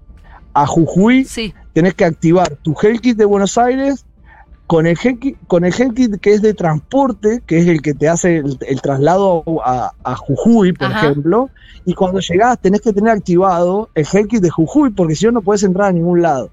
a 0.55 0.67
Jujuy, 0.67 1.25
Sí. 1.25 1.53
tenés 1.75 1.95
que 1.95 2.05
activar 2.07 2.49
tu 2.63 2.75
Helkit 2.81 3.17
de 3.19 3.25
Buenos 3.27 3.59
Aires 3.59 4.05
con 4.69 4.87
el 4.87 4.97
Helkit, 5.03 5.37
con 5.49 5.65
el 5.65 5.75
que 6.21 6.35
es 6.35 6.43
de 6.43 6.53
transporte, 6.55 7.43
que 7.47 7.59
es 7.59 7.67
el 7.67 7.81
que 7.83 7.95
te 7.95 8.09
hace 8.09 8.37
el, 8.37 8.59
el 8.69 8.81
traslado 8.83 9.43
a, 9.65 9.93
a 10.05 10.15
Jujuy, 10.15 10.73
por 10.75 10.89
Ajá. 10.93 11.07
ejemplo, 11.07 11.49
y 11.87 11.95
cuando 11.95 12.21
llegás 12.21 12.59
tenés 12.61 12.83
que 12.83 12.93
tener 12.93 13.11
activado 13.13 13.89
el 13.95 14.07
Helkit 14.13 14.43
de 14.43 14.51
Jujuy, 14.51 14.91
porque 14.91 15.17
si 15.17 15.25
no, 15.25 15.33
no 15.33 15.41
puedes 15.43 15.63
entrar 15.63 15.89
a 15.89 15.93
ningún 15.93 16.21
lado. 16.23 16.51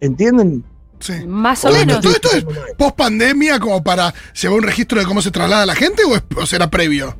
¿Entienden? 0.00 0.64
Sí. 0.98 1.12
Más 1.26 1.64
o 1.64 1.68
Todo 1.68 1.76
esto, 1.76 1.86
menos. 1.86 2.02
todo 2.02 2.12
esto 2.14 2.28
es 2.36 2.44
post 2.76 2.96
pandemia 2.96 3.60
como 3.60 3.82
para 3.84 4.12
llevar 4.40 4.58
un 4.58 4.62
registro 4.64 4.98
de 4.98 5.06
cómo 5.06 5.22
se 5.22 5.30
traslada 5.30 5.64
la 5.66 5.74
gente 5.76 6.02
o, 6.04 6.16
es- 6.16 6.24
o 6.36 6.46
será 6.46 6.68
previo? 6.68 7.16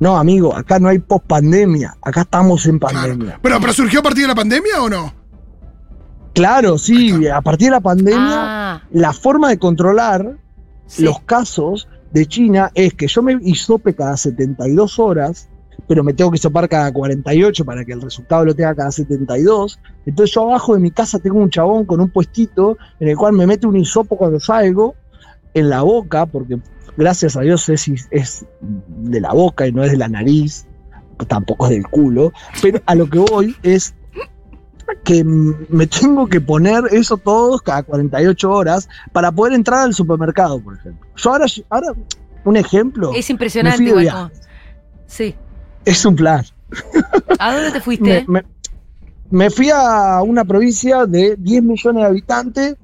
No, 0.00 0.16
amigo, 0.16 0.56
acá 0.56 0.78
no 0.78 0.88
hay 0.88 0.98
post 0.98 1.26
pandemia, 1.26 1.94
acá 2.00 2.22
estamos 2.22 2.64
en 2.66 2.78
Claro. 2.78 2.94
pandemia. 3.10 3.38
Pero, 3.42 3.60
pero 3.60 3.72
surgió 3.74 4.00
a 4.00 4.02
partir 4.02 4.22
de 4.22 4.28
la 4.28 4.34
pandemia 4.34 4.82
o 4.82 4.88
no? 4.88 5.12
Claro, 6.34 6.78
sí, 6.78 7.28
a 7.28 7.40
partir 7.40 7.68
de 7.68 7.72
la 7.72 7.80
pandemia, 7.80 8.18
Ah, 8.18 8.53
la 8.90 9.12
forma 9.12 9.48
de 9.48 9.58
controlar 9.58 10.36
sí. 10.86 11.04
los 11.04 11.20
casos 11.20 11.88
de 12.12 12.26
China 12.26 12.70
es 12.74 12.94
que 12.94 13.06
yo 13.06 13.22
me 13.22 13.38
hisope 13.42 13.94
cada 13.94 14.16
72 14.16 14.98
horas 14.98 15.48
pero 15.86 16.02
me 16.02 16.14
tengo 16.14 16.30
que 16.30 16.38
sopar 16.38 16.68
cada 16.68 16.92
48 16.92 17.64
para 17.64 17.84
que 17.84 17.92
el 17.92 18.00
resultado 18.00 18.44
lo 18.44 18.54
tenga 18.54 18.74
cada 18.74 18.90
72. 18.90 19.78
Entonces 20.06 20.34
yo 20.34 20.42
abajo 20.42 20.74
de 20.74 20.80
mi 20.80 20.90
casa 20.90 21.18
tengo 21.18 21.38
un 21.38 21.50
chabón 21.50 21.84
con 21.84 22.00
un 22.00 22.10
puestito 22.10 22.78
en 23.00 23.08
el 23.08 23.16
cual 23.16 23.34
me 23.34 23.46
mete 23.46 23.66
un 23.66 23.76
hisopo 23.76 24.16
cuando 24.16 24.40
salgo 24.40 24.94
en 25.52 25.70
la 25.70 25.82
boca, 25.82 26.26
porque 26.26 26.58
gracias 26.96 27.36
a 27.36 27.42
Dios 27.42 27.68
es, 27.68 27.88
es 28.10 28.46
de 28.60 29.20
la 29.20 29.32
boca 29.32 29.66
y 29.66 29.72
no 29.72 29.84
es 29.84 29.90
de 29.90 29.98
la 29.98 30.08
nariz, 30.08 30.66
tampoco 31.28 31.66
es 31.66 31.72
del 31.72 31.86
culo, 31.86 32.32
pero 32.60 32.80
a 32.86 32.94
lo 32.94 33.08
que 33.08 33.18
voy 33.18 33.56
es 33.62 33.94
que 35.04 35.24
me 35.24 35.86
tengo 35.86 36.26
que 36.26 36.40
poner 36.40 36.84
eso 36.92 37.16
todos 37.16 37.60
cada 37.62 37.82
48 37.82 38.50
horas 38.50 38.88
para 39.12 39.32
poder 39.32 39.52
entrar 39.54 39.80
al 39.80 39.94
supermercado, 39.94 40.60
por 40.60 40.76
ejemplo. 40.76 41.06
Yo 41.16 41.30
ahora, 41.30 41.46
ahora 41.70 41.88
un 42.44 42.56
ejemplo, 42.56 43.12
Es 43.14 43.30
impresionante 43.30 43.82
igual. 43.82 44.30
Sí. 45.06 45.34
es 45.84 46.04
un 46.04 46.16
plan. 46.16 46.44
¿A 47.38 47.54
dónde 47.54 47.68
te 47.70 47.74
Me, 47.78 47.80
fuiste? 47.80 48.24
me- 48.28 48.44
me 49.30 49.50
fui 49.50 49.70
a 49.74 50.22
una 50.22 50.44
provincia 50.44 51.06
de 51.06 51.34
10 51.38 51.62
millones 51.62 52.02
de 52.02 52.08
habitantes 52.08 52.76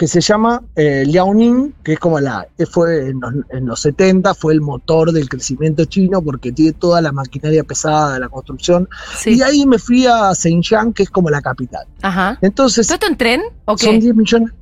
que 0.00 0.06
se 0.06 0.22
llama 0.22 0.62
eh, 0.76 1.04
Liaoning, 1.06 1.74
que 1.84 1.92
es 1.92 1.98
como 1.98 2.18
la, 2.20 2.48
que 2.56 2.64
fue 2.64 3.10
en 3.10 3.20
los, 3.20 3.34
en 3.50 3.66
los 3.66 3.80
70, 3.80 4.32
fue 4.32 4.54
el 4.54 4.62
motor 4.62 5.12
del 5.12 5.28
crecimiento 5.28 5.84
chino 5.84 6.22
porque 6.22 6.52
tiene 6.52 6.72
toda 6.72 7.02
la 7.02 7.12
maquinaria 7.12 7.62
pesada 7.64 8.14
de 8.14 8.20
la 8.20 8.30
construcción. 8.30 8.88
Sí. 9.18 9.34
Y 9.34 9.42
ahí 9.42 9.66
me 9.66 9.78
fui 9.78 10.06
a 10.06 10.34
Xinjiang, 10.34 10.94
que 10.94 11.02
es 11.02 11.10
como 11.10 11.28
la 11.28 11.42
capital. 11.42 11.86
Ajá. 12.00 12.38
Entonces, 12.40 12.86
¿Todo 12.86 12.94
esto 12.94 13.08
en 13.08 13.16
tren 13.18 13.42
o 13.66 13.76
qué? 13.76 13.84
son 13.84 14.00
10 14.00 14.16
millones. 14.16 14.54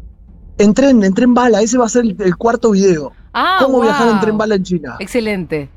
En, 0.59 0.75
entré 1.05 1.25
en 1.25 1.35
bala, 1.35 1.63
ese 1.63 1.79
va 1.79 1.87
a 1.87 1.89
ser 1.89 2.05
el, 2.05 2.17
el 2.19 2.37
cuarto 2.37 2.73
video. 2.73 3.13
Ah, 3.33 3.59
¿Cómo 3.63 3.81
viajar 3.81 4.09
en 4.09 4.19
tren 4.19 4.37
bala 4.37 4.57
en 4.57 4.65
China? 4.65 4.97
Excelente. 4.99 5.71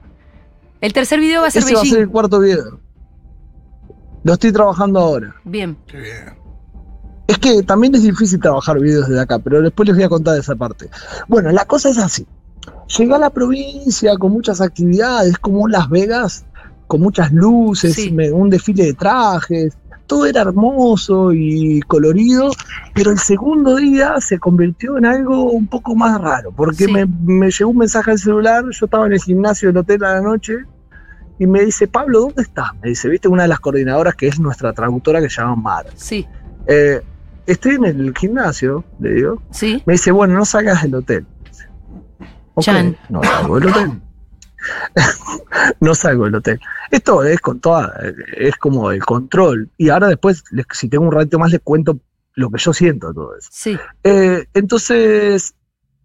El 0.81 0.91
tercer 0.91 1.19
video 1.19 1.41
va 1.41 1.49
a 1.49 1.51
ser 1.51 1.61
Ese 1.61 1.75
va 1.75 1.81
a 1.81 1.83
ser 1.83 1.91
Beijing. 1.91 2.03
el 2.07 2.09
cuarto 2.09 2.39
video. 2.39 2.79
Lo 4.23 4.33
estoy 4.33 4.51
trabajando 4.51 4.99
ahora. 4.99 5.35
Bien. 5.43 5.77
Qué 5.85 5.99
bien. 5.99 6.40
Es 7.31 7.37
que 7.39 7.63
también 7.63 7.95
es 7.95 8.03
difícil 8.03 8.39
trabajar 8.39 8.79
videos 8.79 9.07
desde 9.07 9.21
acá, 9.21 9.39
pero 9.39 9.61
después 9.61 9.87
les 9.87 9.95
voy 9.95 10.03
a 10.05 10.09
contar 10.09 10.37
esa 10.37 10.55
parte. 10.55 10.89
Bueno, 11.27 11.49
la 11.51 11.65
cosa 11.65 11.89
es 11.89 11.97
así. 11.97 12.25
Llegué 12.97 13.13
a 13.15 13.17
la 13.17 13.29
provincia 13.29 14.17
con 14.17 14.31
muchas 14.33 14.59
actividades, 14.61 15.37
como 15.37 15.67
Las 15.67 15.89
Vegas, 15.89 16.45
con 16.87 17.01
muchas 17.01 17.31
luces, 17.31 17.93
Sí. 17.95 18.11
me- 18.11 18.31
un 18.31 18.49
desfile 18.49 18.83
de 18.85 18.93
trajes, 18.93 19.77
todo 20.07 20.25
era 20.25 20.41
hermoso 20.41 21.31
y 21.31 21.79
colorido, 21.87 22.51
pero 22.93 23.11
el 23.11 23.17
segundo 23.19 23.77
día 23.77 24.15
se 24.19 24.37
convirtió 24.39 24.97
en 24.97 25.05
algo 25.05 25.43
un 25.51 25.67
poco 25.67 25.95
más 25.95 26.19
raro, 26.19 26.51
porque 26.51 26.85
Sí. 26.85 26.91
me, 26.91 27.05
me 27.05 27.49
llegó 27.49 27.69
un 27.71 27.77
mensaje 27.77 28.11
al 28.11 28.19
celular, 28.19 28.65
yo 28.71 28.85
estaba 28.85 29.05
en 29.07 29.13
el 29.13 29.21
gimnasio 29.21 29.69
del 29.69 29.77
hotel 29.77 30.03
a 30.03 30.15
la 30.15 30.21
noche, 30.21 30.57
y 31.39 31.47
me 31.47 31.61
dice, 31.63 31.87
Pablo, 31.87 32.19
¿dónde 32.19 32.41
estás? 32.43 32.71
Me 32.83 32.89
dice, 32.89 33.07
viste, 33.07 33.29
una 33.29 33.43
de 33.43 33.47
las 33.47 33.61
coordinadoras 33.61 34.15
que 34.15 34.27
es 34.27 34.37
nuestra 34.39 34.73
traductora 34.73 35.21
que 35.21 35.29
se 35.29 35.41
llama 35.41 35.55
Mar. 35.55 35.85
Sí. 35.95 36.27
Eh, 36.67 37.01
estoy 37.45 37.75
en 37.75 37.85
el 37.85 38.13
gimnasio, 38.17 38.83
le 38.99 39.13
digo. 39.13 39.41
Sí. 39.51 39.81
Me 39.85 39.93
dice, 39.93 40.11
bueno, 40.11 40.35
no 40.35 40.45
salgas 40.45 40.83
del 40.83 40.95
hotel. 40.95 41.25
Ok, 42.53 42.63
Chan. 42.63 42.97
no 43.09 43.23
salgo 43.23 43.59
del 43.59 43.69
hotel. 43.69 44.01
no 45.79 45.95
salgo 45.95 46.25
del 46.25 46.35
hotel. 46.35 46.59
Esto 46.91 47.23
es 47.23 47.39
con 47.39 47.59
toda, 47.59 47.93
es 48.37 48.55
como 48.57 48.91
el 48.91 49.03
control. 49.03 49.69
Y 49.77 49.89
ahora 49.89 50.07
después, 50.07 50.43
si 50.71 50.89
tengo 50.89 51.05
un 51.05 51.11
rato 51.11 51.39
más, 51.39 51.51
les 51.51 51.61
cuento 51.61 51.99
lo 52.33 52.49
que 52.49 52.59
yo 52.59 52.73
siento 52.73 53.09
de 53.09 53.13
todo 53.13 53.37
eso. 53.37 53.49
Sí. 53.51 53.77
Eh, 54.03 54.45
entonces 54.53 55.53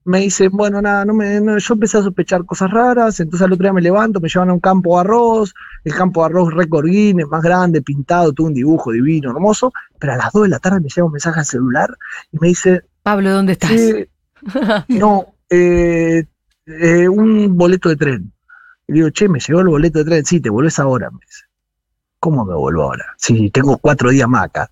me 0.06 0.20
dice, 0.20 0.48
bueno, 0.48 0.80
nada, 0.80 1.04
no 1.04 1.12
me, 1.14 1.40
no, 1.40 1.58
yo 1.58 1.74
empecé 1.74 1.98
a 1.98 2.02
sospechar 2.02 2.44
cosas 2.44 2.70
raras, 2.70 3.18
entonces 3.18 3.44
al 3.44 3.52
otro 3.52 3.64
día 3.64 3.72
me 3.72 3.82
levanto, 3.82 4.20
me 4.20 4.28
llevan 4.28 4.50
a 4.50 4.52
un 4.52 4.60
campo 4.60 4.94
de 4.94 5.00
arroz, 5.00 5.52
el 5.82 5.94
campo 5.94 6.20
de 6.20 6.26
arroz 6.26 6.54
récord 6.54 6.86
Guinness, 6.86 7.26
más 7.26 7.42
grande, 7.42 7.82
pintado, 7.82 8.32
todo 8.32 8.46
un 8.46 8.54
dibujo 8.54 8.92
divino, 8.92 9.30
hermoso, 9.32 9.72
pero 9.98 10.12
a 10.12 10.16
las 10.16 10.32
2 10.32 10.44
de 10.44 10.48
la 10.48 10.58
tarde 10.60 10.80
me 10.80 10.88
llega 10.88 11.04
un 11.04 11.12
mensaje 11.12 11.40
al 11.40 11.44
celular 11.46 11.98
y 12.30 12.38
me 12.38 12.48
dice, 12.48 12.82
Pablo, 13.02 13.32
¿dónde 13.32 13.52
estás? 13.52 13.72
"Eh, 13.72 14.08
no, 14.88 15.34
eh, 15.50 16.24
eh, 16.66 17.08
un 17.08 17.56
boleto 17.56 17.88
de 17.88 17.96
tren. 17.96 18.32
Y 18.86 18.92
digo, 18.92 19.10
che, 19.10 19.28
me 19.28 19.40
llegó 19.40 19.60
el 19.60 19.68
boleto 19.68 19.98
de 19.98 20.04
tren, 20.04 20.24
sí, 20.24 20.40
te 20.40 20.50
volvés 20.50 20.78
ahora, 20.78 21.10
me 21.10 21.18
dice. 21.26 21.44
¿Cómo 22.20 22.44
me 22.44 22.54
vuelvo 22.54 22.82
ahora? 22.82 23.06
Si 23.18 23.50
tengo 23.50 23.76
cuatro 23.78 24.10
días 24.10 24.28
más 24.28 24.44
acá. 24.44 24.70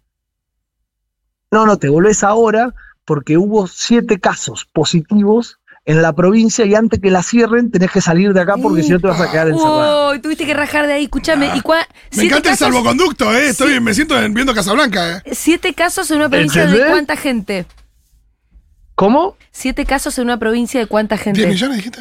No, 1.50 1.66
no, 1.66 1.76
te 1.76 1.88
volvés 1.88 2.22
ahora 2.22 2.72
porque 3.04 3.36
hubo 3.36 3.66
siete 3.66 4.18
casos 4.20 4.66
positivos 4.72 5.58
en 5.86 6.00
la 6.00 6.14
provincia 6.14 6.64
y 6.64 6.74
antes 6.74 6.98
que 7.00 7.10
la 7.10 7.22
cierren 7.22 7.70
tenés 7.70 7.90
que 7.90 8.00
salir 8.00 8.32
de 8.32 8.40
acá 8.40 8.54
porque 8.56 8.82
si 8.82 8.88
no 8.90 9.00
te 9.00 9.06
vas 9.06 9.20
a 9.20 9.30
quedar 9.30 9.48
encerrado. 9.48 10.12
Uy, 10.12 10.18
tuviste 10.20 10.46
que 10.46 10.54
rajar 10.54 10.86
de 10.86 10.94
ahí. 10.94 11.04
Escúchame. 11.04 11.48
¿y 11.54 11.60
cua- 11.60 11.86
Me 12.16 12.24
encanta 12.24 12.52
el 12.52 12.56
salvoconducto, 12.56 13.30
¿eh? 13.34 13.48
Estoy, 13.50 13.78
me 13.80 13.92
siento 13.92 14.18
en- 14.18 14.32
viendo 14.32 14.54
Casablanca, 14.54 15.18
¿eh? 15.18 15.22
Siete 15.34 15.74
casos 15.74 16.10
en 16.10 16.18
una 16.18 16.28
provincia 16.30 16.66
de 16.66 16.86
cuánta 16.86 17.16
gente. 17.16 17.66
¿Cómo? 18.94 19.36
Siete 19.50 19.84
casos 19.84 20.16
en 20.18 20.24
una 20.24 20.38
provincia 20.38 20.80
de 20.80 20.86
cuánta 20.86 21.16
¿10 21.16 21.20
gente. 21.20 21.46
millones 21.46 21.76
dijiste? 21.78 22.00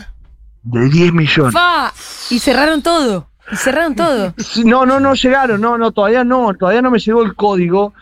De 0.63 0.89
10 0.89 1.11
millones. 1.13 1.53
¡Fa! 1.53 1.91
Y 2.29 2.39
cerraron 2.39 2.81
todo. 2.83 3.29
Y 3.51 3.55
cerraron 3.57 3.95
todo. 3.95 4.33
Sí, 4.43 4.63
No, 4.63 4.85
no, 4.85 4.99
no 4.99 5.13
llegaron, 5.15 5.59
no, 5.59 5.77
no, 5.77 5.91
todavía 5.91 6.23
no, 6.23 6.53
todavía 6.53 6.81
no 6.81 6.91
me 6.91 6.99
llegó 6.99 7.23
el 7.23 7.35
código. 7.35 7.93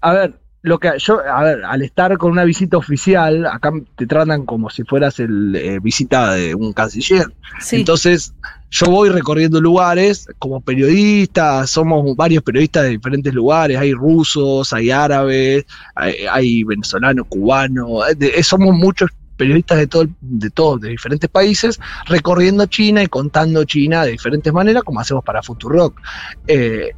A 0.00 0.12
ver, 0.12 0.34
lo 0.64 0.78
que 0.78 0.92
yo, 0.98 1.20
a 1.20 1.42
ver, 1.44 1.62
al 1.62 1.82
estar 1.82 2.16
con 2.16 2.32
una 2.32 2.42
visita 2.44 2.78
oficial, 2.78 3.44
acá 3.44 3.70
te 3.96 4.06
tratan 4.06 4.46
como 4.46 4.70
si 4.70 4.82
fueras 4.82 5.20
el 5.20 5.54
eh, 5.54 5.78
visita 5.78 6.32
de 6.32 6.54
un 6.54 6.72
canciller. 6.72 7.26
Sí. 7.60 7.76
Entonces, 7.76 8.32
yo 8.70 8.86
voy 8.86 9.10
recorriendo 9.10 9.60
lugares 9.60 10.26
como 10.38 10.62
periodista, 10.62 11.66
somos 11.66 12.16
varios 12.16 12.42
periodistas 12.42 12.84
de 12.84 12.88
diferentes 12.88 13.34
lugares, 13.34 13.76
hay 13.76 13.92
rusos, 13.92 14.72
hay 14.72 14.90
árabes, 14.90 15.66
hay, 15.94 16.14
hay 16.32 16.64
venezolanos, 16.64 17.26
cubanos, 17.28 18.08
eh, 18.10 18.14
de- 18.16 18.28
eh, 18.38 18.42
somos 18.42 18.74
muchos 18.74 19.10
periodistas 19.36 19.76
de 19.76 19.86
todo, 19.86 20.06
de 20.22 20.48
todos, 20.48 20.80
de 20.80 20.88
diferentes 20.88 21.28
países, 21.28 21.78
recorriendo 22.06 22.64
China 22.66 23.02
y 23.02 23.06
contando 23.08 23.64
China 23.64 24.04
de 24.04 24.12
diferentes 24.12 24.50
maneras, 24.50 24.82
como 24.82 25.00
hacemos 25.00 25.22
para 25.24 25.42
Futurock. 25.42 26.00
Eh, 26.46 26.92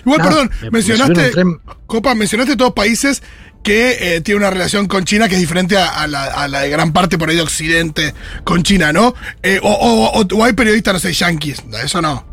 Igual, 0.00 0.20
perdón, 0.22 0.50
me- 0.60 0.66
me 0.66 0.70
mencionaste, 0.72 1.32
tren- 1.32 1.60
Copa, 1.86 2.14
mencionaste 2.14 2.56
todos 2.56 2.72
países 2.72 3.22
que 3.62 4.16
eh, 4.16 4.20
tienen 4.20 4.42
una 4.42 4.50
relación 4.50 4.88
con 4.88 5.04
China 5.04 5.28
que 5.28 5.34
es 5.34 5.40
diferente 5.40 5.76
a, 5.76 5.86
a 5.88 6.06
la, 6.08 6.24
a 6.24 6.48
la 6.48 6.60
de 6.62 6.70
gran 6.70 6.92
parte 6.92 7.16
por 7.18 7.28
ahí 7.30 7.36
de 7.36 7.42
Occidente 7.42 8.12
con 8.44 8.62
China, 8.64 8.92
¿no? 8.92 9.14
Eh, 9.42 9.60
o, 9.62 9.70
o- 9.70 10.20
o- 10.20 10.26
o 10.38 10.44
hay 10.44 10.52
periodistas, 10.54 10.94
no 10.94 10.98
sé, 11.00 11.12
yanquis, 11.12 11.62
eso 11.84 12.02
no. 12.02 12.26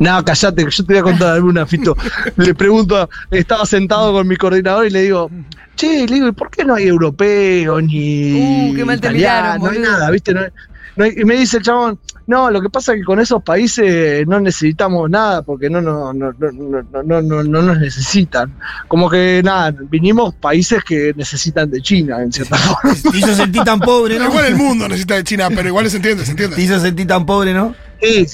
No, 0.00 0.24
callate, 0.24 0.64
que 0.64 0.70
yo 0.70 0.84
te 0.84 0.92
voy 0.94 0.98
a 1.00 1.02
contar 1.02 1.34
alguna, 1.34 1.66
Fito. 1.66 1.96
Le 2.36 2.54
pregunto, 2.54 3.08
estaba 3.30 3.64
sentado 3.66 4.12
con 4.12 4.26
mi 4.26 4.36
coordinador 4.36 4.86
y 4.86 4.90
le 4.90 5.02
digo, 5.02 5.30
che, 5.76 6.06
le 6.06 6.14
digo, 6.14 6.28
¿y 6.28 6.32
por 6.32 6.50
qué 6.50 6.64
no 6.64 6.74
hay 6.74 6.84
europeo 6.88 7.80
ni 7.80 8.70
Uh, 8.70 8.74
qué 8.74 8.84
mal 8.84 9.00
te 9.00 9.08
italiano? 9.08 9.58
miraron, 9.58 9.62
No 9.62 9.70
hay 9.70 9.78
nada, 9.78 10.10
¿viste? 10.10 10.34
No 10.34 10.40
hay- 10.40 10.50
y 10.96 11.24
me 11.24 11.36
dice 11.36 11.58
el 11.58 11.62
chabón, 11.62 11.98
no, 12.26 12.50
lo 12.50 12.62
que 12.62 12.70
pasa 12.70 12.92
es 12.92 13.00
que 13.00 13.04
con 13.04 13.20
esos 13.20 13.42
países 13.42 14.26
no 14.26 14.40
necesitamos 14.40 15.10
nada 15.10 15.42
porque 15.42 15.68
no, 15.68 15.82
no, 15.82 16.12
no, 16.14 16.32
no, 16.32 17.22
no, 17.22 17.42
no 17.42 17.62
nos 17.62 17.78
necesitan. 17.78 18.54
Como 18.88 19.10
que 19.10 19.42
nada, 19.44 19.74
vinimos 19.90 20.34
países 20.36 20.82
que 20.82 21.12
necesitan 21.14 21.70
de 21.70 21.82
China, 21.82 22.22
en 22.22 22.32
cierta 22.32 22.56
forma. 22.56 22.94
Te 22.94 23.18
hizo 23.18 23.34
sentir 23.34 23.62
tan 23.62 23.78
pobre, 23.78 24.18
¿no? 24.18 24.24
Igual 24.24 24.46
el 24.46 24.56
mundo 24.56 24.88
necesita 24.88 25.16
de 25.16 25.24
China, 25.24 25.48
pero 25.54 25.68
igual 25.68 25.90
se 25.90 25.96
entiende, 25.96 26.24
se 26.24 26.30
entiende. 26.30 26.56
Te 26.56 26.62
hizo 26.62 26.80
sentir 26.80 27.06
tan 27.06 27.26
pobre, 27.26 27.52
¿no? 27.52 27.74
Sí. 28.00 28.26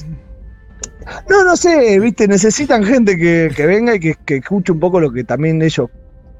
No, 1.28 1.42
no 1.42 1.56
sé, 1.56 1.98
viste, 1.98 2.28
necesitan 2.28 2.84
gente 2.84 3.18
que, 3.18 3.50
que 3.56 3.66
venga 3.66 3.96
y 3.96 4.00
que, 4.00 4.14
que 4.24 4.36
escuche 4.36 4.70
un 4.70 4.78
poco 4.78 5.00
lo 5.00 5.12
que 5.12 5.24
también 5.24 5.60
ellos 5.60 5.90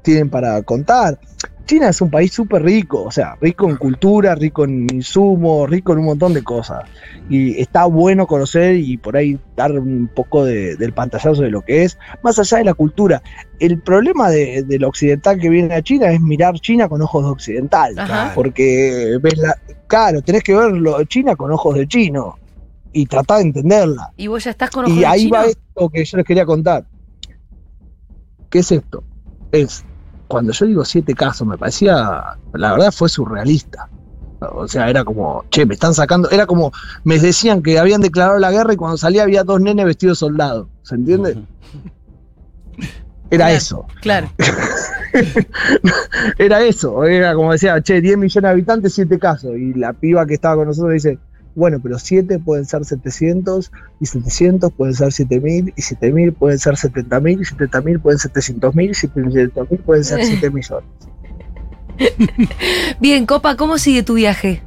tienen 0.03 0.29
para 0.29 0.61
contar. 0.63 1.19
China 1.65 1.87
es 1.89 2.01
un 2.01 2.09
país 2.09 2.33
súper 2.33 2.61
rico, 2.61 3.03
o 3.03 3.11
sea, 3.11 3.37
rico 3.39 3.69
en 3.69 3.77
cultura, 3.77 4.35
rico 4.35 4.65
en 4.65 4.85
insumos, 4.93 5.69
rico 5.69 5.93
en 5.93 5.99
un 5.99 6.05
montón 6.05 6.33
de 6.33 6.43
cosas. 6.43 6.83
Y 7.29 7.59
está 7.59 7.85
bueno 7.85 8.27
conocer 8.27 8.75
y 8.75 8.97
por 8.97 9.15
ahí 9.15 9.39
dar 9.55 9.71
un 9.71 10.09
poco 10.13 10.43
de- 10.43 10.75
del 10.75 10.91
pantallazo 10.91 11.41
de 11.41 11.49
lo 11.51 11.61
que 11.61 11.83
es, 11.83 11.97
más 12.21 12.37
allá 12.37 12.57
de 12.57 12.65
la 12.65 12.73
cultura. 12.73 13.21
El 13.59 13.79
problema 13.79 14.29
de, 14.29 14.63
del 14.63 14.83
occidental 14.83 15.39
que 15.39 15.47
viene 15.49 15.73
a 15.73 15.81
China 15.81 16.11
es 16.11 16.19
mirar 16.19 16.55
China 16.59 16.89
con 16.89 17.01
ojos 17.01 17.23
de 17.23 17.31
occidental. 17.31 17.97
Ajá. 17.97 18.33
Porque 18.35 19.17
ves 19.21 19.37
la. 19.37 19.55
Claro, 19.87 20.21
tenés 20.21 20.43
que 20.43 20.53
verlo 20.53 21.01
China 21.05 21.35
con 21.37 21.49
ojos 21.51 21.75
de 21.75 21.87
chino 21.87 22.37
y 22.91 23.05
tratar 23.05 23.37
de 23.37 23.43
entenderla. 23.45 24.11
Y 24.17 24.27
vos 24.27 24.43
ya 24.43 24.51
estás 24.51 24.69
con 24.69 24.83
ojos 24.85 24.97
Y 24.97 24.99
de 24.99 25.05
ahí 25.05 25.21
chino? 25.25 25.37
va 25.37 25.45
esto 25.45 25.89
que 25.89 26.03
yo 26.03 26.17
les 26.17 26.25
quería 26.25 26.45
contar. 26.45 26.85
¿Qué 28.49 28.59
es 28.59 28.71
esto? 28.71 29.03
Es, 29.51 29.83
cuando 30.33 30.51
yo 30.51 30.65
digo 30.65 30.83
siete 30.83 31.13
casos, 31.13 31.47
me 31.47 31.57
parecía, 31.59 32.23
la 32.53 32.71
verdad 32.71 32.91
fue 32.91 33.07
surrealista. 33.07 33.87
O 34.39 34.67
sea, 34.67 34.89
era 34.89 35.05
como, 35.05 35.45
che, 35.51 35.63
me 35.65 35.75
están 35.75 35.93
sacando, 35.93 36.27
era 36.31 36.47
como, 36.47 36.71
me 37.03 37.19
decían 37.19 37.61
que 37.61 37.77
habían 37.77 38.01
declarado 38.01 38.39
la 38.39 38.51
guerra 38.51 38.73
y 38.73 38.75
cuando 38.75 38.97
salía 38.97 39.21
había 39.21 39.43
dos 39.43 39.61
nenes 39.61 39.85
vestidos 39.85 40.17
de 40.17 40.19
soldados. 40.21 40.67
¿Se 40.81 40.95
entiende? 40.95 41.37
Era 43.29 43.45
Claro. 43.45 43.55
eso. 43.55 43.85
Claro. 44.01 44.31
Era 46.39 46.61
eso. 46.63 47.03
Era 47.03 47.35
como 47.35 47.51
decía, 47.51 47.79
che, 47.81 48.01
10 48.01 48.17
millones 48.17 48.43
de 48.43 48.49
habitantes, 48.49 48.93
siete 48.93 49.19
casos. 49.19 49.51
Y 49.55 49.75
la 49.75 49.93
piba 49.93 50.25
que 50.25 50.33
estaba 50.33 50.55
con 50.55 50.67
nosotros 50.67 50.93
dice, 50.93 51.19
Bueno, 51.55 51.79
pero 51.81 51.99
7 51.99 52.39
pueden 52.39 52.65
ser 52.65 52.83
700 52.83 53.71
y 53.99 54.05
700 54.07 54.71
pueden 54.71 54.95
ser 54.95 55.11
7000 55.11 55.73
y 55.75 55.81
7000 55.81 56.33
pueden 56.33 56.57
ser 56.57 56.77
70000 56.77 57.41
y 57.41 57.45
70000 57.45 57.99
pueden 57.99 58.19
ser 58.19 58.31
700.000 58.31 58.89
y 58.89 58.93
700.000 58.93 59.79
pueden 59.83 60.03
ser 60.03 60.25
7 60.25 60.49
millones. 60.49 60.89
Bien, 62.99 63.25
Copa, 63.25 63.55
¿cómo 63.55 63.77
sigue 63.77 64.01
tu 64.03 64.15
viaje? 64.15 64.63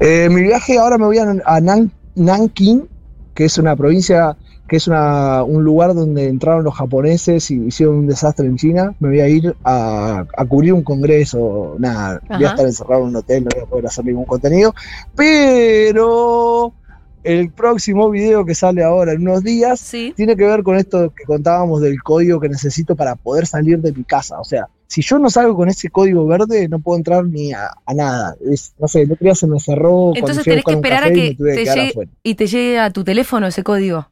Eh, 0.00 0.28
mi 0.30 0.42
viaje 0.42 0.78
ahora 0.78 0.98
me 0.98 1.06
voy 1.06 1.18
a, 1.18 1.30
a 1.44 1.60
Nan- 1.60 1.92
Nanking, 2.16 2.88
que 3.34 3.44
es 3.44 3.56
una 3.58 3.76
provincia, 3.76 4.36
que 4.68 4.76
es 4.76 4.86
una, 4.86 5.42
un 5.44 5.64
lugar 5.64 5.94
donde 5.94 6.28
entraron 6.28 6.62
los 6.62 6.74
japoneses 6.74 7.50
y 7.50 7.64
hicieron 7.66 7.96
un 7.96 8.06
desastre 8.06 8.46
en 8.46 8.56
China. 8.56 8.94
Me 9.00 9.08
voy 9.08 9.20
a 9.20 9.28
ir 9.28 9.56
a, 9.64 10.24
a 10.36 10.44
cubrir 10.44 10.74
un 10.74 10.82
congreso. 10.82 11.76
Nada, 11.78 12.20
voy 12.28 12.34
a 12.34 12.46
Ajá. 12.46 12.46
estar 12.50 12.66
encerrado 12.66 13.02
en 13.02 13.08
un 13.08 13.16
hotel, 13.16 13.44
no 13.44 13.50
voy 13.54 13.62
a 13.64 13.66
poder 13.66 13.86
hacer 13.86 14.04
ningún 14.04 14.26
contenido. 14.26 14.74
Pero 15.16 16.72
el 17.24 17.50
próximo 17.50 18.10
video 18.10 18.44
que 18.44 18.54
sale 18.54 18.82
ahora 18.82 19.12
en 19.12 19.22
unos 19.22 19.42
días 19.42 19.80
Sí. 19.80 20.12
tiene 20.16 20.36
que 20.36 20.44
ver 20.44 20.62
con 20.62 20.76
esto 20.76 21.12
que 21.16 21.24
contábamos 21.24 21.80
del 21.80 22.02
código 22.02 22.40
que 22.40 22.48
necesito 22.48 22.94
para 22.94 23.16
poder 23.16 23.46
salir 23.46 23.80
de 23.80 23.92
mi 23.92 24.04
casa. 24.04 24.40
O 24.40 24.44
sea, 24.44 24.68
si 24.86 25.02
yo 25.02 25.18
no 25.18 25.28
salgo 25.28 25.54
con 25.56 25.68
ese 25.68 25.90
código 25.90 26.26
verde, 26.26 26.68
no 26.68 26.78
puedo 26.78 26.96
entrar 26.96 27.24
ni 27.24 27.52
a, 27.52 27.70
a 27.84 27.94
nada. 27.94 28.36
Es, 28.50 28.72
no 28.78 28.88
sé, 28.88 29.02
el 29.02 29.12
otro 29.12 29.24
día 29.24 29.34
se 29.34 29.46
me 29.46 29.60
cerró. 29.60 30.12
Entonces 30.14 30.44
tenés 30.44 30.64
que 30.64 30.72
esperar 30.72 31.04
a 31.04 31.10
que 31.12 31.34
te 31.34 31.64
llegue, 31.64 32.08
y 32.22 32.34
te 32.34 32.46
llegue 32.46 32.78
a 32.78 32.90
tu 32.90 33.04
teléfono 33.04 33.46
ese 33.46 33.62
código. 33.62 34.08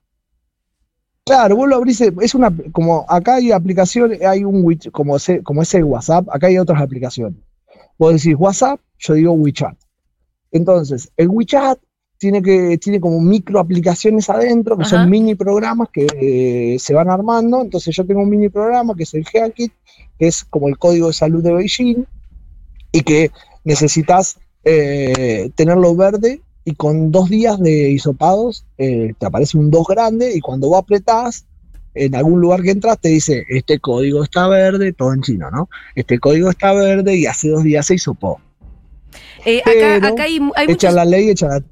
Claro, 1.26 1.56
vos 1.56 1.68
lo 1.68 1.75
abrís, 1.75 2.00
es 2.00 2.35
una, 2.37 2.54
como 2.71 3.04
acá 3.09 3.35
hay 3.35 3.50
aplicaciones, 3.50 4.23
hay 4.23 4.45
un 4.45 4.62
como, 4.92 5.16
ese- 5.16 5.42
como 5.42 5.61
es 5.62 5.75
el 5.75 5.83
WhatsApp, 5.83 6.28
acá 6.30 6.47
hay 6.47 6.56
otras 6.56 6.80
aplicaciones. 6.80 7.40
Vos 7.99 8.12
decís 8.14 8.37
WhatsApp, 8.38 8.78
yo 8.99 9.14
digo 9.14 9.33
WeChat. 9.33 9.76
Entonces, 10.52 11.11
el 11.16 11.28
WeChat 11.28 11.80
tiene 12.18 12.40
que, 12.40 12.78
tiene 12.78 13.00
como 13.00 13.21
micro 13.21 13.59
aplicaciones 13.59 14.30
adentro, 14.30 14.76
que 14.76 14.83
Ajá. 14.85 14.90
son 14.99 15.11
mini 15.11 15.35
programas 15.35 15.88
que 15.92 16.06
eh, 16.14 16.78
se 16.78 16.95
van 16.95 17.11
armando. 17.11 17.61
Entonces 17.61 17.95
yo 17.97 18.06
tengo 18.06 18.21
un 18.23 18.30
mini 18.30 18.49
programa 18.49 18.95
que 18.95 19.02
es 19.02 19.12
el 19.14 19.26
HealthKit, 19.26 19.73
que 20.21 20.28
es 20.28 20.45
como 20.45 20.68
el 20.68 20.78
código 20.78 21.09
de 21.09 21.12
salud 21.12 21.42
de 21.42 21.52
Beijing, 21.52 22.04
y 22.92 23.00
que 23.02 23.33
necesitas 23.64 24.38
eh, 24.62 25.50
tenerlo 25.56 25.95
verde 25.97 26.40
y 26.68 26.75
con 26.75 27.12
dos 27.12 27.30
días 27.30 27.61
de 27.61 27.90
hisopados 27.92 28.66
eh, 28.76 29.14
te 29.18 29.25
aparece 29.26 29.56
un 29.56 29.70
2 29.70 29.87
grande 29.87 30.35
y 30.35 30.40
cuando 30.40 30.66
vos 30.68 30.80
apretás 30.80 31.46
en 31.94 32.14
algún 32.16 32.40
lugar 32.40 32.61
que 32.62 32.73
entras 32.73 32.99
te 33.00 33.08
dice 33.08 33.44
este 33.49 33.78
código 33.78 34.25
está 34.25 34.49
verde, 34.49 34.92
todo 34.92 35.14
en 35.14 35.23
chino, 35.23 35.49
¿no? 35.50 35.68
Este 35.94 36.18
código 36.18 36.50
está 36.50 36.73
verde 36.73 37.16
y 37.16 37.25
hace 37.26 37.49
dos 37.50 37.62
días 37.62 37.87
se 37.87 37.94
hisopó. 37.94 38.40
Eh, 39.44 39.61
acá, 39.61 39.70
Pero 39.73 40.06
acá 40.08 40.23
hay, 40.25 40.40
hay 40.56 40.64
Echa 40.64 40.88
muchos. 40.88 40.94
la 40.94 41.04
ley, 41.04 41.30
echa 41.30 41.46
la... 41.46 41.62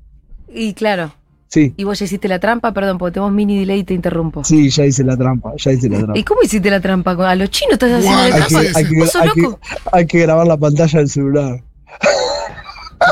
Y 0.48 0.72
claro. 0.74 1.12
Sí, 1.48 1.74
Y 1.76 1.82
vos 1.84 1.98
ya 1.98 2.04
hiciste 2.06 2.26
la 2.28 2.38
trampa, 2.38 2.72
perdón, 2.72 2.98
porque 2.98 3.14
tenemos 3.14 3.32
mini 3.32 3.58
delay 3.58 3.80
y 3.80 3.84
te 3.84 3.94
interrumpo. 3.94 4.44
sí, 4.44 4.70
ya 4.70 4.86
hice 4.86 5.02
la 5.04 5.16
trampa, 5.16 5.52
ya 5.56 5.72
hice 5.72 5.88
la 5.88 5.98
trampa. 5.98 6.18
¿Y 6.18 6.22
cómo 6.24 6.40
hiciste 6.42 6.70
la 6.70 6.80
trampa? 6.80 7.12
¿A 7.30 7.34
los 7.34 7.50
chinos 7.50 7.72
estás 7.74 7.90
haciendo 7.92 8.16
Guau, 8.16 8.28
la 8.30 8.34
Hay 8.36 8.40
no 8.40 8.46
que, 8.46 8.54
trampa? 8.54 8.78
hay 8.78 8.84
que- 8.86 8.98
¿Vos 8.98 9.10
sos 9.10 9.22
hay 9.22 9.28
que- 9.30 9.48
hay 9.92 10.06
que 10.06 10.18
grabar 10.20 10.46
la 10.46 10.56
pantalla 10.56 10.98
del 11.00 11.08
celular. 11.08 11.62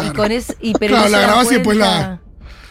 Y 0.07 0.11
con 0.11 0.33
es, 0.33 0.57
y 0.61 0.73
pero 0.75 0.95
Claro, 0.95 1.09
no 1.09 1.11
la 1.13 1.19
se 1.19 1.25
grabás 1.27 1.47
y 1.51 1.55
después 1.55 1.77
la-. 1.77 2.21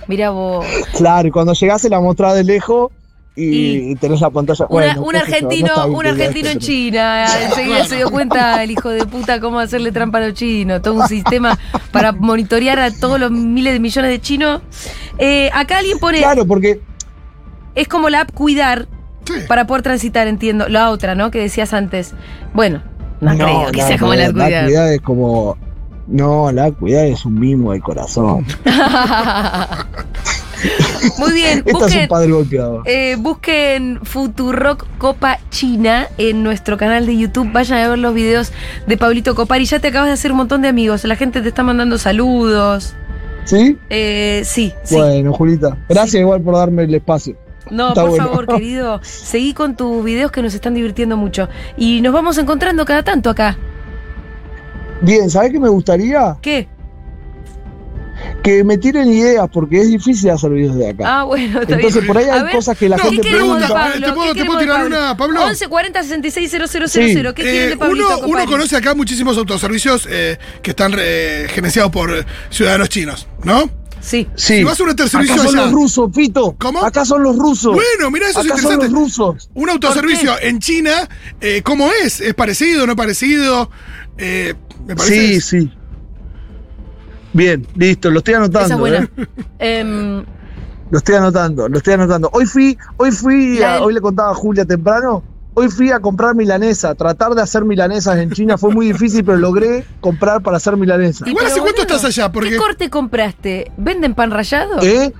Mira 0.08 0.30
vos. 0.32 0.66
Claro, 0.98 1.28
y 1.28 1.32
cuando 1.32 1.54
llegase 1.54 1.90
la 1.90 2.00
mostrás 2.00 2.36
de 2.36 2.44
lejos 2.44 2.92
y, 3.36 3.96
tenés 3.96 4.20
la 4.20 4.30
pantalla. 4.30 4.66
Una- 4.68 4.86
bueno, 4.88 5.02
un 5.04 5.14
no 5.14 5.20
argentino, 5.20 5.74
bien 5.86 5.96
un 5.96 6.06
argentino 6.06 6.50
en 6.50 6.60
China. 6.60 7.26
Enseguida 7.44 7.86
se 7.86 7.96
dio 7.98 8.10
cuenta 8.12 8.62
el 8.64 8.72
hijo 8.72 8.90
de 8.90 9.06
puta 9.06 9.40
cómo 9.40 9.60
hacerle 9.60 9.92
trampa 9.92 10.18
a 10.18 10.22
los 10.28 10.34
chinos. 10.34 10.82
Todo 10.82 10.96
un 10.96 11.08
sistema 11.08 11.58
para 11.92 12.12
monitorear 12.12 12.80
a 12.80 12.92
todos 12.92 13.20
los 13.20 13.32
miles 13.32 13.74
de 13.74 13.80
millones 13.80 14.12
de 14.12 14.20
chinos. 14.20 14.62
Eh, 15.18 15.50
acá 15.54 15.78
alguien 15.78 15.98
pone, 16.00 16.18
Claro, 16.20 16.46
porque 16.46 16.82
es 17.76 17.88
como 17.88 18.10
la 18.10 18.22
app 18.22 18.32
Cuidar 18.34 18.88
Sí. 19.26 19.34
para 19.48 19.66
poder 19.68 19.84
transitar, 19.84 20.28
entiendo. 20.28 20.68
La 20.68 20.90
otra, 20.90 21.14
¿no? 21.16 21.30
Que 21.32 21.40
decías 21.40 21.74
antes. 21.74 22.14
Bueno, 22.54 22.82
no, 23.22 23.36
creo 23.36 23.72
que 23.72 23.78
la 23.78 23.88
sea 23.88 23.98
como 24.00 24.14
la 24.16 24.26
app 24.26 24.34
Cuidar. 24.34 24.66
cuidad 24.66 24.94
es 24.94 25.02
como. 25.02 25.58
No, 26.12 26.52
la 26.52 26.72
cuidad 26.72 27.06
es 27.06 27.26
un 27.26 27.40
mimo 27.40 27.72
del 27.72 27.82
corazón. 27.82 28.46
Muy 31.18 31.32
bien, 31.32 31.64
Esta 31.66 31.72
es 31.72 31.74
busquen, 31.74 32.02
un 32.04 32.08
padre 32.08 32.32
golpeador. 32.32 32.84
eh, 32.86 33.16
busquen 33.18 34.00
Futurock 34.04 34.86
Copa 35.00 35.40
China 35.50 36.08
en 36.20 36.44
nuestro 36.44 36.78
canal 36.78 37.06
de 37.08 37.18
YouTube. 37.18 37.52
Vayan 37.52 37.80
a 37.80 37.90
ver 37.90 37.98
los 37.98 38.14
videos 38.14 38.52
de 38.86 38.98
Pablito 38.98 39.34
Copari. 39.34 39.66
Ya 39.66 39.80
te 39.80 39.88
acabas 39.88 40.08
de 40.10 40.14
hacer 40.14 40.32
un 40.32 40.38
montón 40.38 40.62
de 40.62 40.68
amigos. 40.68 41.04
La 41.06 41.16
gente 41.16 41.42
te 41.42 41.48
está 41.48 41.64
mandando 41.64 41.98
saludos. 41.98 42.94
¿Sí? 43.46 43.78
Eh, 43.90 44.44
sí, 44.46 44.72
sí. 44.84 44.96
Bueno, 44.96 45.34
Julita. 45.34 45.78
Gracias 45.90 46.22
igual 46.22 46.42
por 46.42 46.56
darme 46.56 46.84
el 46.84 46.94
espacio. 46.94 47.36
No, 47.72 47.90
está 47.90 48.02
por 48.02 48.10
bueno. 48.12 48.26
favor, 48.28 48.48
querido. 48.58 49.00
Seguí 49.02 49.54
con 49.56 49.76
tus 49.76 50.04
videos 50.04 50.32
que 50.32 50.44
nos 50.44 50.54
están 50.54 50.76
divirtiendo 50.76 51.18
mucho. 51.18 51.50
Y 51.78 52.02
nos 52.02 52.14
vamos 52.14 52.38
encontrando 52.38 52.86
cada 52.86 53.02
tanto 53.04 53.30
acá. 53.32 53.58
Bien, 55.02 55.30
¿sabés 55.30 55.52
qué 55.52 55.60
me 55.60 55.70
gustaría? 55.70 56.38
¿Qué? 56.42 56.68
Que 58.44 58.64
me 58.64 58.78
tiren 58.78 59.12
ideas, 59.12 59.48
porque 59.52 59.82
es 59.82 59.88
difícil 59.90 60.30
hacer 60.30 60.52
videos 60.52 60.76
de 60.76 60.90
acá. 60.90 61.04
Ah, 61.22 61.24
bueno, 61.24 61.62
está 61.62 61.74
Entonces 61.76 62.02
bien. 62.02 62.08
por 62.08 62.18
ahí 62.18 62.30
A 62.30 62.34
hay 62.36 62.44
ver, 62.44 62.52
cosas 62.52 62.78
que 62.78 62.88
la 62.90 62.98
No, 62.98 63.04
¿Qué 63.04 63.10
gente 63.10 63.30
pregunta, 63.30 63.68
Pablo? 63.68 64.06
¿te 64.08 64.14
puedo- 64.14 64.34
¿Qué 64.34 64.40
te 64.42 64.46
puedo 64.46 64.60
tirar 64.60 64.86
una, 64.86 65.18
Pablo? 65.18 65.44
11 65.44 65.68
40 65.68 66.04
66 66.04 66.52
000. 66.52 66.68
Sí. 66.88 67.00
¿Qué 67.00 67.42
quieren 67.44 67.70
de 67.70 67.74
Eh, 67.74 67.78
Pablito 67.78 68.08
uno, 68.20 68.28
uno 68.28 68.46
conoce 68.46 68.76
acá 68.76 68.94
muchísimos 68.94 69.38
autoservicios 69.38 70.08
eh, 70.10 70.38
que 70.62 70.70
están 70.72 70.94
eh, 71.00 71.48
gerenciados 71.50 71.92
por 71.92 72.12
eh, 72.16 72.26
ciudadanos 72.52 72.90
chinos, 72.90 73.28
¿no? 73.44 73.70
Sí. 74.02 74.28
Sí. 74.36 74.56
Si 74.58 74.64
vas 74.64 74.80
a 74.80 74.84
un 74.84 74.90
Acá 74.90 75.04
autoservicio 75.04 75.38
son 75.38 75.48
allá- 75.48 75.62
los 75.66 75.72
rusos, 75.72 76.10
Pito. 76.14 76.56
¿Cómo? 76.60 76.84
Acá 76.84 77.06
son 77.06 77.24
los 77.24 77.38
rusos. 77.38 77.74
Bueno, 77.74 78.10
mira, 78.12 78.28
eso 78.30 78.42
es 78.42 78.48
Acá 78.48 78.56
son 78.62 78.74
interesante. 78.74 78.86
los 78.94 78.94
rusos. 79.04 79.50
Un 79.54 79.70
autoservicio 79.70 80.34
en 80.42 80.60
China, 80.60 81.08
eh, 81.40 81.62
¿cómo 81.64 81.90
es? 82.04 82.20
¿Es 82.20 82.34
parecido, 82.34 82.86
no 82.88 82.96
parecido? 82.96 83.70
Eh, 84.18 84.56
me 84.88 84.96
parece. 84.96 85.40
Sí, 85.40 85.60
sí. 85.62 85.72
Bien, 87.34 87.66
listo, 87.76 88.10
lo 88.12 88.20
estoy 88.20 88.34
anotando. 88.34 88.66
Esa 88.66 88.74
es 88.74 88.80
buena. 88.80 89.10
¿eh? 89.18 89.28
Em, 89.80 90.26
Lo 90.90 90.98
estoy 90.98 91.16
anotando, 91.16 91.70
lo 91.70 91.78
estoy 91.78 91.94
anotando. 91.94 92.30
Hoy 92.34 92.46
fui, 92.46 92.78
hoy 92.98 93.12
fui, 93.12 93.64
a- 93.64 93.82
hoy 93.82 93.94
le 93.94 94.02
contaba 94.02 94.32
a 94.32 94.34
Julia 94.36 94.66
temprano, 94.66 95.24
hoy 95.54 95.70
fui 95.70 95.92
a 95.92 96.00
comprar 96.00 96.36
milanesa. 96.36 96.96
Tratar 96.96 97.36
de 97.36 97.42
hacer 97.42 97.66
milanesas 97.66 98.18
en 98.18 98.32
China 98.32 98.58
fue 98.58 98.72
muy 98.72 98.88
difícil, 98.88 99.24
pero 99.24 99.38
logré 99.38 99.86
comprar 100.00 100.42
para 100.42 100.58
hacer 100.58 100.78
milanesa. 100.78 101.28
Igual, 101.28 101.46
¿hace 101.46 101.60
cuánto 101.60 101.82
estás 101.82 102.06
allá? 102.06 102.32
Porque- 102.32 102.52
¿Qué 102.52 102.58
corte 102.58 102.90
compraste? 102.90 103.72
¿Venden 103.78 104.14
pan 104.16 104.32
rallado? 104.32 104.82
¿Eh? 104.82 105.14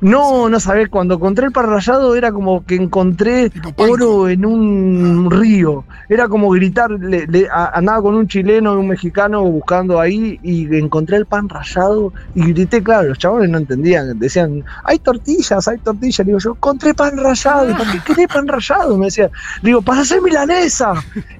No, 0.00 0.50
no 0.50 0.60
sabés, 0.60 0.90
cuando 0.90 1.14
encontré 1.14 1.46
el 1.46 1.52
pan 1.52 1.66
rallado 1.68 2.14
era 2.16 2.30
como 2.30 2.62
que 2.66 2.74
encontré 2.74 3.50
oro 3.90 4.28
en 4.28 4.44
un 4.44 5.30
río. 5.30 5.86
Era 6.10 6.28
como 6.28 6.50
gritar, 6.50 6.90
le- 6.90 7.26
le- 7.26 7.48
a- 7.50 7.70
andaba 7.72 8.02
con 8.02 8.14
un 8.14 8.28
chileno 8.28 8.74
y 8.74 8.76
un 8.76 8.88
mexicano 8.88 9.42
buscando 9.44 9.98
ahí 9.98 10.38
y 10.42 10.66
encontré 10.76 11.16
el 11.16 11.24
pan 11.24 11.48
rallado 11.48 12.12
y 12.34 12.42
grité, 12.52 12.82
claro, 12.82 13.08
los 13.08 13.18
chabones 13.18 13.48
no 13.48 13.56
entendían, 13.56 14.18
decían, 14.18 14.62
hay 14.84 14.98
tortillas, 14.98 15.66
hay 15.66 15.78
tortillas. 15.78 16.18
Le 16.18 16.24
digo, 16.26 16.38
yo 16.40 16.50
encontré 16.50 16.92
pan 16.92 17.16
rallado, 17.16 17.70
¿y 17.70 17.72
¿para 17.72 17.90
qué 17.92 18.00
querés 18.06 18.26
pan 18.28 18.46
rallado? 18.46 18.98
Me 18.98 19.06
decía, 19.06 19.30
le 19.62 19.70
digo, 19.70 19.80
para 19.80 20.02
hacer 20.02 20.20
milanesa. 20.20 20.92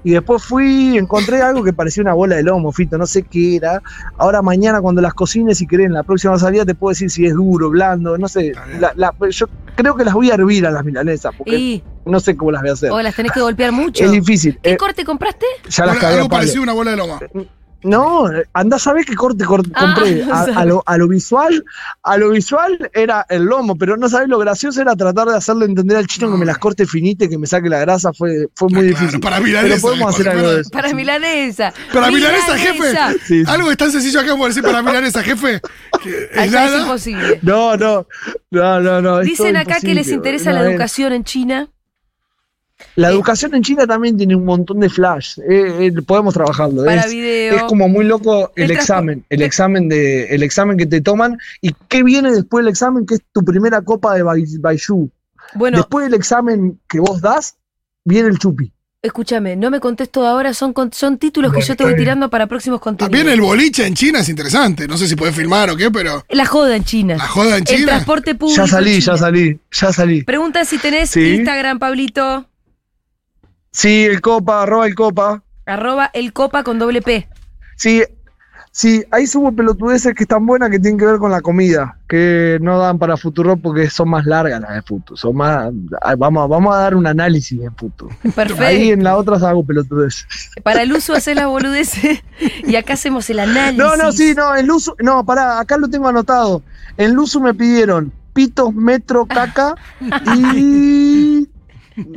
Y 0.03 0.13
después 0.13 0.43
fui, 0.43 0.97
encontré 0.97 1.43
algo 1.43 1.63
que 1.63 1.75
parecía 1.75 2.03
una 2.03 2.15
bola 2.15 2.37
de 2.37 2.43
lomo, 2.43 2.73
Fito, 2.73 2.97
no 2.97 3.07
sé 3.07 3.23
qué 3.23 3.57
era. 3.57 3.83
Ahora 4.17 4.41
mañana 4.41 4.81
cuando 4.81 5.03
las 5.03 5.13
cocines, 5.13 5.59
si 5.59 5.67
querés, 5.67 5.87
en 5.87 5.93
la 5.93 6.05
próxima 6.05 6.39
salida 6.39 6.65
te 6.65 6.75
puedo 6.75 6.91
decir 6.93 7.11
si 7.11 7.27
es 7.27 7.35
duro, 7.35 7.69
blando, 7.69 8.17
no 8.17 8.27
sé. 8.29 8.46
La- 8.79 8.93
la- 8.97 9.15
yo 9.31 9.47
creo 9.75 9.95
que 9.97 10.05
las 10.05 10.15
voy 10.15 10.31
a 10.31 10.35
hervir 10.35 10.67
a 10.67 10.71
las 10.71 10.85
milanesas, 10.85 11.35
porque 11.37 11.57
Y, 11.59 11.83
no 12.05 12.21
sé 12.21 12.37
cómo 12.37 12.51
las 12.53 12.63
voy 12.63 12.71
a 12.71 12.73
hacer. 12.75 12.91
o 12.91 13.01
las 13.03 13.15
tenés 13.15 13.33
que 13.33 13.41
golpear 13.41 13.73
mucho. 13.73 14.05
Es 14.05 14.11
difícil. 14.13 14.59
¿Qué 14.63 14.73
Eh, 14.73 14.77
corte 14.77 15.05
compraste? 15.05 15.47
ya 15.69 15.85
las 15.87 15.95
Algo 15.97 16.01
cagué 16.01 16.15
a 16.15 16.19
palo. 16.19 16.29
parecido 16.31 16.61
a 16.61 16.63
una 16.65 16.73
bola 16.73 16.91
de 16.93 16.97
loma. 16.97 17.19
No, 17.83 18.29
andá 18.53 18.77
a 18.77 18.79
saber 18.81 19.05
qué 19.05 19.15
corte 19.15 19.45
cor- 19.45 19.63
Ah, 19.75 19.95
compré. 19.95 20.25
A, 20.57 20.65
lo, 20.65 20.83
a 20.87 20.97
lo 20.97 21.07
visual, 21.09 21.65
a 22.03 22.17
lo 22.17 22.31
visual 22.31 22.91
era 22.95 23.25
el 23.29 23.45
lomo, 23.45 23.77
pero 23.77 23.97
no 23.97 24.09
sabés 24.09 24.29
lo 24.29 24.39
gracioso 24.39 24.81
era 24.81 24.97
tratar 24.97 25.29
de 25.29 25.37
hacerle 25.37 25.67
entender 25.67 25.97
al 25.97 26.07
chino 26.07 26.31
que 26.33 26.37
me 26.39 26.45
las 26.47 26.59
corte 26.59 26.87
finitas 26.87 27.27
y 27.27 27.31
que 27.31 27.39
me 27.39 27.47
saque 27.47 27.69
la 27.69 27.79
grasa, 27.79 28.13
fue, 28.13 28.49
fue 28.55 28.69
muy 28.71 28.89
Claro, 28.89 28.99
difícil. 29.01 29.21
para 29.21 29.37
pero 29.37 29.47
milanesa, 29.47 29.81
podemos 29.83 30.15
hacer 30.15 30.27
para- 30.27 30.39
algo 30.39 30.53
de 30.53 30.61
eso. 30.63 30.71
Para 30.71 30.93
milanesa. 30.95 31.73
Para 31.93 32.11
milanesa, 32.11 32.57
jefe. 32.59 32.91
Sí, 33.25 33.45
sí. 33.45 33.45
Algo 33.47 33.71
es 33.71 33.77
tan 33.77 33.93
sencillo 33.93 34.21
acá 34.21 34.31
como 34.31 34.47
decir 34.47 34.63
para 34.63 34.83
milanesa, 34.83 35.23
jefe. 35.23 35.61
Que 36.03 36.29
es 36.35 36.53
imposible. 36.81 37.39
No, 37.43 37.77
no, 37.77 38.07
no, 38.51 38.81
no, 38.81 39.03
no. 39.03 39.21
Dicen 39.21 39.57
acá 39.57 39.77
que 39.81 39.95
les 39.95 40.09
interesa 40.09 40.51
no, 40.53 40.61
la 40.63 40.71
educación 40.71 41.13
en 41.13 41.25
China. 41.25 41.69
La 42.95 43.09
educación 43.09 43.55
en 43.55 43.63
China 43.63 43.87
también 43.87 44.17
tiene 44.17 44.37
un 44.37 44.45
montón 44.45 44.81
de 44.81 44.89
flash. 44.91 45.39
eh, 45.39 45.87
eh, 45.89 45.93
podemos 46.07 46.35
trabajarlo. 46.35 46.85
Para 46.85 47.03
es, 47.03 47.11
video. 47.13 47.57
es 47.57 47.63
como 47.65 47.89
muy 47.89 48.05
loco 48.05 48.53
el, 48.55 48.65
El 48.65 48.71
examen, 48.73 49.25
el 49.31 49.43
examen 49.43 49.89
de, 49.89 50.25
el 50.27 50.43
examen 50.43 50.77
que 50.77 50.87
te 50.87 51.01
toman 51.01 51.39
y 51.63 51.73
qué 51.89 52.03
viene 52.03 52.31
después 52.33 52.65
del 52.65 52.71
examen, 52.71 53.07
que 53.07 53.15
es 53.15 53.21
tu 53.33 53.45
primera 53.45 53.81
copa 53.83 54.15
de 54.15 54.23
Bai- 54.23 54.59
Baishu. 54.61 55.11
Bueno, 55.55 55.79
Después 55.79 56.05
del 56.07 56.15
examen 56.15 56.79
que 56.89 57.01
vos 57.01 57.21
das, 57.21 57.57
viene 58.05 58.29
el 58.29 58.39
chupi. 58.39 58.71
escúchame, 59.01 59.55
no 59.57 59.71
me 59.71 59.79
contesto 59.81 60.27
ahora, 60.27 60.53
son, 60.53 60.73
con- 60.73 60.93
son 60.93 61.17
títulos 61.19 61.53
que 61.55 61.63
yo 61.63 61.77
te 61.77 61.85
voy 61.85 61.93
bien. 61.95 62.05
tirando 62.05 62.29
para 62.29 62.47
próximos 62.47 62.81
contenidos. 62.81 63.11
También 63.19 63.33
el 63.33 63.41
boliche 63.41 63.87
en 63.87 63.95
China 63.95 64.19
es 64.21 64.29
interesante. 64.29 64.87
No 64.89 64.97
sé 64.99 65.07
si 65.09 65.15
puedes 65.17 65.35
filmar 65.35 65.71
o 65.71 65.77
qué, 65.77 65.91
pero. 65.91 66.25
La 66.29 66.45
joda 66.45 66.75
en 66.77 66.85
China. 66.85 67.15
La 67.17 67.27
joda 67.29 67.51
en 67.57 67.63
El 67.63 67.65
China. 67.65 67.87
transporte 67.87 68.35
público. 68.35 68.61
Ya 68.61 68.67
salí, 68.67 68.95
en 68.97 69.01
ya 69.01 69.17
salí, 69.17 69.59
ya 69.71 69.93
salí. 69.93 70.25
Pregunta 70.25 70.65
si 70.65 70.77
tenés 70.79 71.11
Sí. 71.11 71.37
Instagram, 71.37 71.79
Pablito. 71.79 72.47
Sí, 73.77 74.05
el 74.05 74.23
copa, 74.23 74.63
arroba 74.63 74.87
el 74.87 74.95
copa. 74.95 75.43
Arroba 75.67 76.11
el 76.15 76.33
copa 76.33 76.63
con 76.65 76.79
doble 76.79 77.03
P. 77.03 77.29
Sí, 77.77 78.03
sí, 78.71 79.05
ahí 79.11 79.27
subo 79.27 79.53
pelotudeces 79.53 80.15
que 80.15 80.23
están 80.23 80.47
buenas 80.47 80.71
que 80.71 80.79
tienen 80.79 80.99
que 80.99 81.05
ver 81.05 81.19
con 81.19 81.31
la 81.31 81.43
comida, 81.43 81.99
que 82.09 82.57
no 82.63 82.79
dan 82.79 82.99
para 82.99 83.19
Futuro 83.19 83.59
porque 83.59 83.91
son 83.91 84.09
más 84.09 84.25
largas 84.25 84.63
las 84.63 84.77
de 84.77 84.81
Futuro. 84.83 85.15
Son 85.19 85.37
más, 85.37 85.69
vamos, 86.17 86.45
a- 86.45 86.47
vamos 86.47 86.75
a 86.75 86.79
dar 86.79 86.95
un 86.95 87.07
análisis 87.07 87.61
de 87.61 87.71
Futuro. 87.73 88.17
Ahí 88.25 88.31
Perfecto. 88.33 88.93
en 88.95 89.05
la 89.05 89.15
otra 89.19 89.37
hago 89.47 89.63
pelotudeces. 89.63 90.27
Para 90.63 90.81
el 90.81 90.93
uso 90.95 91.13
hacer 91.13 91.37
las 91.37 91.47
boludeces 91.47 92.23
y 92.67 92.77
acá 92.77 92.95
hacemos 92.95 93.29
el 93.29 93.41
análisis. 93.41 93.77
No, 93.77 93.95
no, 93.99 94.11
sí, 94.11 94.33
no, 94.35 94.57
en 94.57 94.67
Luzu, 94.69 94.95
no, 95.03 95.23
pará, 95.27 95.61
acá 95.61 95.77
lo 95.77 95.89
tengo 95.89 96.09
anotado. 96.09 96.63
En 96.97 97.13
Luzu 97.13 97.41
me 97.43 97.53
pidieron 97.53 98.11
pitos, 98.33 98.73
metro, 98.75 99.27
caca 99.27 99.75
y. 100.47 101.47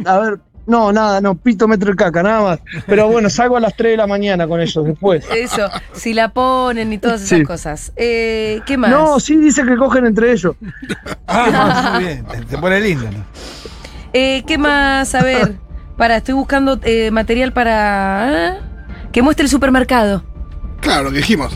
A 0.06 0.19
ver, 0.19 0.39
no, 0.70 0.94
nada, 0.94 1.20
no, 1.20 1.36
pito, 1.36 1.68
metro 1.68 1.92
y 1.92 1.96
caca, 1.96 2.24
nada 2.24 2.42
más. 2.42 2.60
Pero 2.86 3.08
bueno, 3.10 3.30
salgo 3.30 3.58
a 3.58 3.60
las 3.60 3.76
3 3.76 3.92
de 3.92 3.98
la 3.98 4.08
mañana 4.08 4.48
con 4.48 4.62
ellos 4.62 4.86
después. 4.86 5.26
Eso, 5.36 5.70
si 5.94 6.14
la 6.14 6.30
ponen 6.30 6.94
y 6.94 6.98
todas 7.00 7.22
esas 7.22 7.40
Sí. 7.40 7.44
cosas. 7.44 7.92
Eh, 7.96 8.62
¿Qué 8.66 8.78
más? 8.78 8.92
No, 8.92 9.20
sí 9.20 9.36
dice 9.36 9.66
que 9.66 9.76
cogen 9.76 10.06
entre 10.06 10.32
ellos. 10.32 10.56
Ah, 11.32 11.92
muy 11.94 12.06
bien. 12.06 12.26
Te, 12.50 12.58
pone 12.58 12.80
lindo, 12.82 13.06
¿no? 13.06 13.24
Eh, 14.14 14.44
¿Qué 14.48 14.58
más? 14.58 15.14
A 15.14 15.22
ver, 15.22 15.58
para, 15.96 16.18
estoy 16.18 16.34
buscando 16.34 16.80
eh, 16.84 17.12
material 17.12 17.54
para... 17.54 18.48
¿eh? 18.48 18.58
Que 19.12 19.22
muestre 19.22 19.44
el 19.44 19.50
supermercado. 19.50 20.24
Claro, 20.82 21.04
lo 21.06 21.12
que 21.12 21.18
dijimos. 21.18 21.56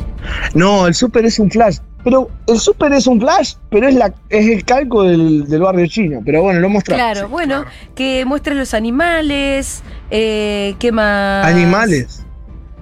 No, 0.53 0.85
el 0.85 0.93
súper 0.93 1.25
es 1.25 1.39
un 1.39 1.49
flash. 1.49 1.77
Pero 2.03 2.29
el 2.47 2.59
súper 2.59 2.91
es 2.93 3.07
un 3.07 3.21
flash, 3.21 3.53
pero 3.69 3.87
es 3.87 3.95
la 3.95 4.13
es 4.29 4.49
el 4.49 4.65
calco 4.65 5.03
del, 5.03 5.47
del 5.47 5.61
barrio 5.61 5.87
chino. 5.87 6.21
Pero 6.25 6.41
bueno, 6.41 6.59
lo 6.59 6.69
mostramos. 6.69 7.01
Claro, 7.01 7.29
bueno, 7.29 7.65
que 7.95 8.25
muestre 8.25 8.55
los 8.55 8.73
animales. 8.73 9.83
Eh, 10.11 10.75
¿Qué 10.79 10.91
más? 10.91 11.45
Animales. 11.45 12.23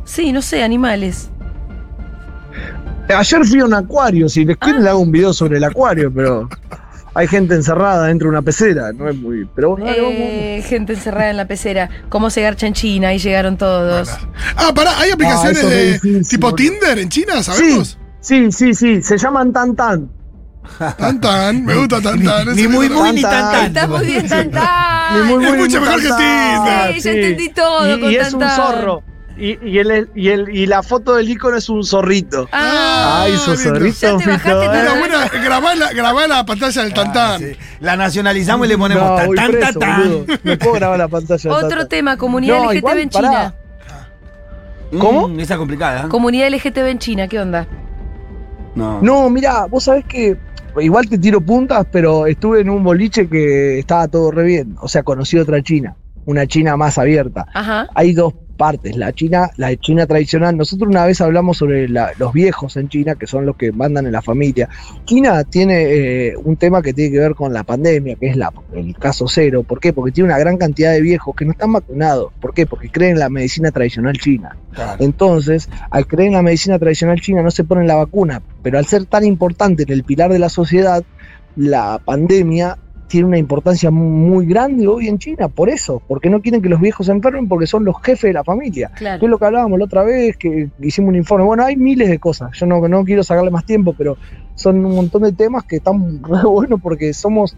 Sí, 0.06 0.32
no 0.32 0.42
sé, 0.42 0.64
animales. 0.64 1.30
Ayer 3.16 3.46
fui 3.46 3.60
a 3.60 3.66
un 3.66 3.74
acuario, 3.74 4.30
si 4.30 4.46
les 4.46 4.58
quieren 4.58 4.84
le 4.84 4.90
hago 4.90 5.00
un 5.00 5.12
video 5.12 5.34
sobre 5.34 5.58
el 5.58 5.64
acuario, 5.64 6.12
pero 6.14 6.48
hay 7.14 7.28
gente 7.28 7.56
encerrada 7.56 8.08
dentro 8.08 8.28
de 8.28 8.32
una 8.32 8.42
pecera, 8.42 8.94
no 8.94 9.10
es 9.10 9.16
muy. 9.18 9.48
Pero 9.54 9.72
bueno, 9.72 9.86
dale, 9.86 10.02
vamos, 10.02 10.18
vamos. 10.18 10.32
Eh, 10.34 10.64
gente 10.66 10.94
encerrada 10.94 11.30
en 11.30 11.38
la 11.38 11.46
pecera. 11.46 11.90
¿Cómo 12.10 12.30
se 12.30 12.42
garcha 12.42 12.68
en 12.68 12.74
China? 12.74 13.10
Ahí 13.10 13.20
llegaron 13.20 13.58
todos. 13.58 14.10
Ah, 14.56 14.72
pará, 14.74 14.98
¿hay 15.00 15.12
aplicaciones 15.12 15.58
eso 15.58 15.68
es 15.68 15.74
de 15.74 15.94
difícil, 15.94 16.28
tipo. 16.28 16.56
Tinder 16.56 17.00
en 17.00 17.10
China? 17.10 17.44
¿Sabemos? 17.44 17.90
Sí, 17.90 17.98
sí, 18.52 18.74
sí, 18.74 19.02
se 19.02 19.18
llaman 19.18 19.52
tan 19.54 19.76
tan. 19.76 20.10
Tan 20.98 21.20
tan, 21.20 21.66
me 21.66 21.76
gusta 21.76 22.00
tan 22.02 22.24
tan. 22.24 22.56
Ni 22.56 22.68
muy, 22.68 22.88
muy, 22.90 23.14
ni 23.14 23.22
tan, 23.22 23.52
tan. 23.52 23.66
Está 23.66 23.88
muy 23.88 24.06
bien, 24.06 24.28
tan 24.28 24.52
Ni 24.52 25.24
muy, 25.24 25.44
Es 25.46 25.50
muy, 25.52 25.58
mucho 25.60 25.80
muy 25.80 25.88
mejor 25.90 26.02
que 26.02 26.10
tan, 26.10 26.18
tan, 26.66 26.94
Sí, 26.94 27.00
ya 27.02 27.12
entendí 27.12 27.50
todo 27.50 27.96
Y, 27.98 28.00
con 28.00 28.12
y 28.12 28.16
tan, 28.18 28.28
es 28.28 28.34
un 28.34 28.40
tan. 28.42 28.56
zorro. 28.56 29.04
Y, 29.38 29.58
y, 29.68 29.80
el, 29.80 30.10
y, 30.14 30.28
el, 30.30 30.50
y 30.56 30.68
la 30.68 30.84
foto 30.84 31.16
del 31.16 31.28
icono 31.30 31.58
es 31.58 31.68
un 31.68 31.84
zorrito. 31.84 32.48
Ah, 32.52 33.22
Ay, 33.24 33.36
su 33.38 33.52
lindo. 33.54 33.64
zorrito. 33.64 33.98
Ya 34.00 34.18
te 34.18 34.30
bajaste 34.30 34.50
Fito, 34.52 34.62
todo. 34.72 34.82
Una 34.82 35.00
buena, 35.00 35.28
grabá 35.44 35.76
la, 35.76 35.94
grabá 35.94 36.28
la 36.28 36.46
pantalla 36.46 36.84
del 36.84 36.92
Ah, 36.92 36.96
tantán. 36.96 37.40
sí. 37.40 37.46
La 37.80 37.98
nacionalizamos 37.98 38.68
y 38.68 38.70
le 38.70 38.78
ponemos 38.78 39.04
No, 39.10 39.16
tan, 39.16 39.34
tan, 39.34 39.52
preso, 39.52 39.80
tan, 39.80 39.98
boludo. 40.04 40.26
Me 40.44 40.58
puedo 40.58 40.74
grabar 40.74 41.00
la 41.00 41.08
pantalla. 41.08 41.42
del 41.56 41.66
Otro 41.66 41.88
tema, 41.88 42.18
comunidad 42.18 42.58
No, 42.60 42.66
LGTB 42.66 42.76
igual, 42.78 43.00
en 43.00 43.10
pará. 43.10 43.28
China. 43.30 43.56
tan. 44.92 45.00
¿Cómo? 45.00 45.28
Mm, 45.28 45.40
esa 45.40 45.58
complicada. 45.58 46.02
¿eh? 46.06 46.10
Comunidad 46.10 46.50
LGTB 46.52 46.86
en 46.88 47.00
China, 47.00 47.28
¿qué 47.28 47.40
onda? 47.40 47.66
No. 48.76 49.02
No, 49.02 49.30
mira, 49.30 49.66
vos 49.68 49.84
sabés 49.84 50.06
que 50.06 50.38
igual 50.80 51.10
te 51.10 51.18
tiro 51.18 51.42
puntas, 51.42 51.86
pero 51.92 52.26
estuve 52.26 52.62
en 52.62 52.70
un 52.70 52.84
boliche 52.84 53.28
que 53.28 53.80
estaba 53.80 54.08
todo 54.08 54.32
re 54.32 54.44
bien. 54.44 54.76
O 54.82 54.88
sea, 54.88 55.04
conocí 55.04 55.38
otra 55.38 55.62
China, 55.62 55.96
una 56.26 56.48
China 56.48 56.78
más 56.78 56.98
abierta. 56.98 57.46
Ajá. 57.54 57.88
Hay 57.96 58.14
dos 58.14 58.34
partes, 58.66 58.96
la 58.96 59.12
China, 59.12 59.50
la 59.58 59.76
China 59.76 60.06
tradicional. 60.06 60.56
Nosotros 60.56 60.88
una 60.88 61.06
vez 61.08 61.20
hablamos 61.20 61.58
sobre 61.58 61.90
la- 61.90 62.12
los 62.20 62.32
viejos 62.32 62.78
en 62.78 62.90
China, 62.90 63.16
que 63.16 63.26
son 63.26 63.44
los 63.48 63.56
que 63.56 63.72
mandan 63.72 64.06
en 64.06 64.12
la 64.12 64.22
familia. 64.22 64.70
China 65.06 65.44
tiene 65.44 65.76
eh, 65.84 66.34
un 66.38 66.56
tema 66.58 66.82
que 66.84 66.94
tiene 66.94 67.12
que 67.12 67.18
ver 67.26 67.34
con 67.34 67.52
la 67.54 67.64
pandemia, 67.64 68.16
que 68.20 68.28
es 68.28 68.36
la, 68.38 68.54
el 68.76 68.96
caso 68.98 69.26
cero. 69.28 69.64
¿Por 69.64 69.80
qué? 69.80 69.94
Porque 69.94 70.12
tiene 70.12 70.30
una 70.30 70.38
gran 70.38 70.58
cantidad 70.58 70.92
de 70.94 71.02
viejos 71.02 71.36
que 71.36 71.46
no 71.46 71.52
están 71.54 71.74
vacunados. 71.74 72.32
¿Por 72.40 72.54
qué? 72.54 72.68
Porque 72.68 72.90
creen 72.90 73.14
en 73.14 73.20
la 73.20 73.30
medicina 73.30 73.72
tradicional 73.72 74.16
china. 74.20 74.56
Claro. 74.74 75.04
Entonces, 75.04 75.68
al 75.90 76.06
creer 76.06 76.28
en 76.28 76.34
la 76.36 76.44
medicina 76.44 76.78
tradicional 76.78 77.20
china 77.20 77.42
no 77.42 77.50
se 77.50 77.64
ponen 77.64 77.88
la 77.88 77.96
vacuna, 77.96 78.42
pero 78.62 78.78
al 78.78 78.86
ser 78.86 79.06
tan 79.06 79.24
importante 79.26 79.84
en 79.84 79.92
el 79.92 80.04
pilar 80.04 80.32
de 80.32 80.40
la 80.40 80.50
sociedad, 80.50 81.04
la 81.56 82.00
pandemia 82.06 82.78
tiene 83.12 83.28
una 83.28 83.38
importancia 83.38 83.92
mu- 83.92 84.10
muy 84.10 84.46
grande 84.46 84.88
hoy 84.88 85.08
en 85.10 85.20
China, 85.20 85.50
por 85.50 85.70
eso, 85.70 86.02
porque 86.08 86.30
no 86.30 86.42
quieren 86.42 86.62
que 86.62 86.70
los 86.70 86.80
viejos 86.80 87.06
se 87.08 87.12
enfermen 87.12 87.48
porque 87.50 87.68
son 87.68 87.84
los 87.84 87.96
jefes 88.02 88.30
de 88.30 88.34
la 88.34 88.44
familia. 88.44 88.88
Que 88.88 88.94
es 88.94 89.00
Claro. 89.00 89.28
lo 89.28 89.38
que 89.38 89.46
hablábamos 89.46 89.78
la 89.80 89.86
otra 89.86 90.04
vez, 90.04 90.38
que 90.38 90.70
hicimos 90.82 91.10
un 91.10 91.16
informe. 91.18 91.44
Bueno, 91.46 91.66
hay 91.66 91.76
miles 91.76 92.10
de 92.10 92.20
cosas, 92.20 92.52
yo 92.54 92.66
no, 92.66 92.88
no 92.88 93.04
quiero 93.04 93.22
sacarle 93.24 93.52
más 93.52 93.66
tiempo, 93.66 93.94
pero 93.98 94.18
son 94.56 94.84
un 94.86 94.96
montón 94.96 95.24
de 95.24 95.34
temas 95.34 95.66
que 95.66 95.76
están 95.76 96.24
re 96.24 96.44
buenos 96.44 96.80
porque 96.82 97.14
somos 97.14 97.58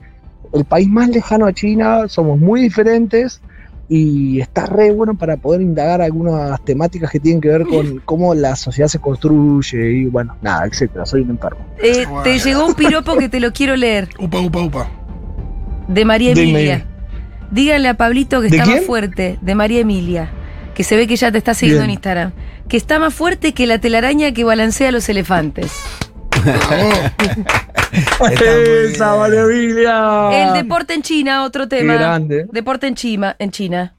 el 0.53 0.65
país 0.65 0.87
más 0.89 1.07
lejano 1.09 1.45
a 1.45 1.53
China, 1.53 2.07
somos 2.07 2.39
muy 2.39 2.61
diferentes 2.61 3.41
y 3.89 4.39
está 4.39 4.65
re 4.65 4.91
bueno 4.91 5.13
para 5.13 5.37
poder 5.37 5.61
indagar 5.61 6.01
algunas 6.01 6.59
temáticas 6.63 7.11
que 7.11 7.19
tienen 7.19 7.41
que 7.41 7.49
ver 7.49 7.63
con 7.67 7.99
cómo 8.05 8.33
la 8.33 8.55
sociedad 8.55 8.87
se 8.87 8.97
construye 8.99 9.91
y 9.91 10.05
bueno, 10.05 10.35
nada, 10.41 10.65
etcétera. 10.65 11.05
Soy 11.05 11.21
un 11.21 11.31
enfermo. 11.31 11.59
Eh, 11.81 12.05
Bueno. 12.07 12.23
te 12.23 12.39
llegó 12.39 12.65
un 12.65 12.73
piropo 12.73 13.15
que 13.17 13.29
te 13.29 13.39
lo 13.39 13.51
quiero 13.51 13.75
leer. 13.75 14.09
Upa, 14.19 14.39
upa, 14.39 14.59
upa. 14.61 14.87
De 15.87 16.05
María. 16.05 16.31
Emilia. 16.31 16.85
Dígale 17.51 17.87
a 17.87 17.93
Pablito 17.95 18.41
que 18.41 18.49
¿De 18.49 18.57
está 18.57 18.69
más 18.69 18.85
fuerte. 18.85 19.37
De 19.41 19.55
María 19.55 19.79
Emilia. 19.81 20.29
Que 20.73 20.83
se 20.83 20.95
ve 20.95 21.05
que 21.07 21.15
ya 21.15 21.31
te 21.31 21.37
está 21.37 21.53
siguiendo 21.53 21.81
Bien. 21.81 21.91
en 21.91 21.93
Instagram. 21.95 22.31
Que 22.67 22.77
está 22.77 22.97
más 22.99 23.13
fuerte 23.13 23.53
que 23.53 23.67
la 23.67 23.77
telaraña 23.79 24.31
que 24.33 24.43
balancea 24.43 24.89
a 24.89 24.91
los 24.91 25.07
elefantes. 25.09 25.71
¡Esa, 28.91 29.13
Valeria! 29.13 30.47
El 30.47 30.53
deporte 30.63 30.93
en 30.93 31.01
China, 31.01 31.43
otro 31.43 31.67
Qué 31.69 31.77
tema. 31.77 31.93
grande. 31.95 32.47
Deporte 32.51 32.87
en 32.87 32.95
China, 32.95 33.35
en 33.39 33.51
China. 33.51 33.95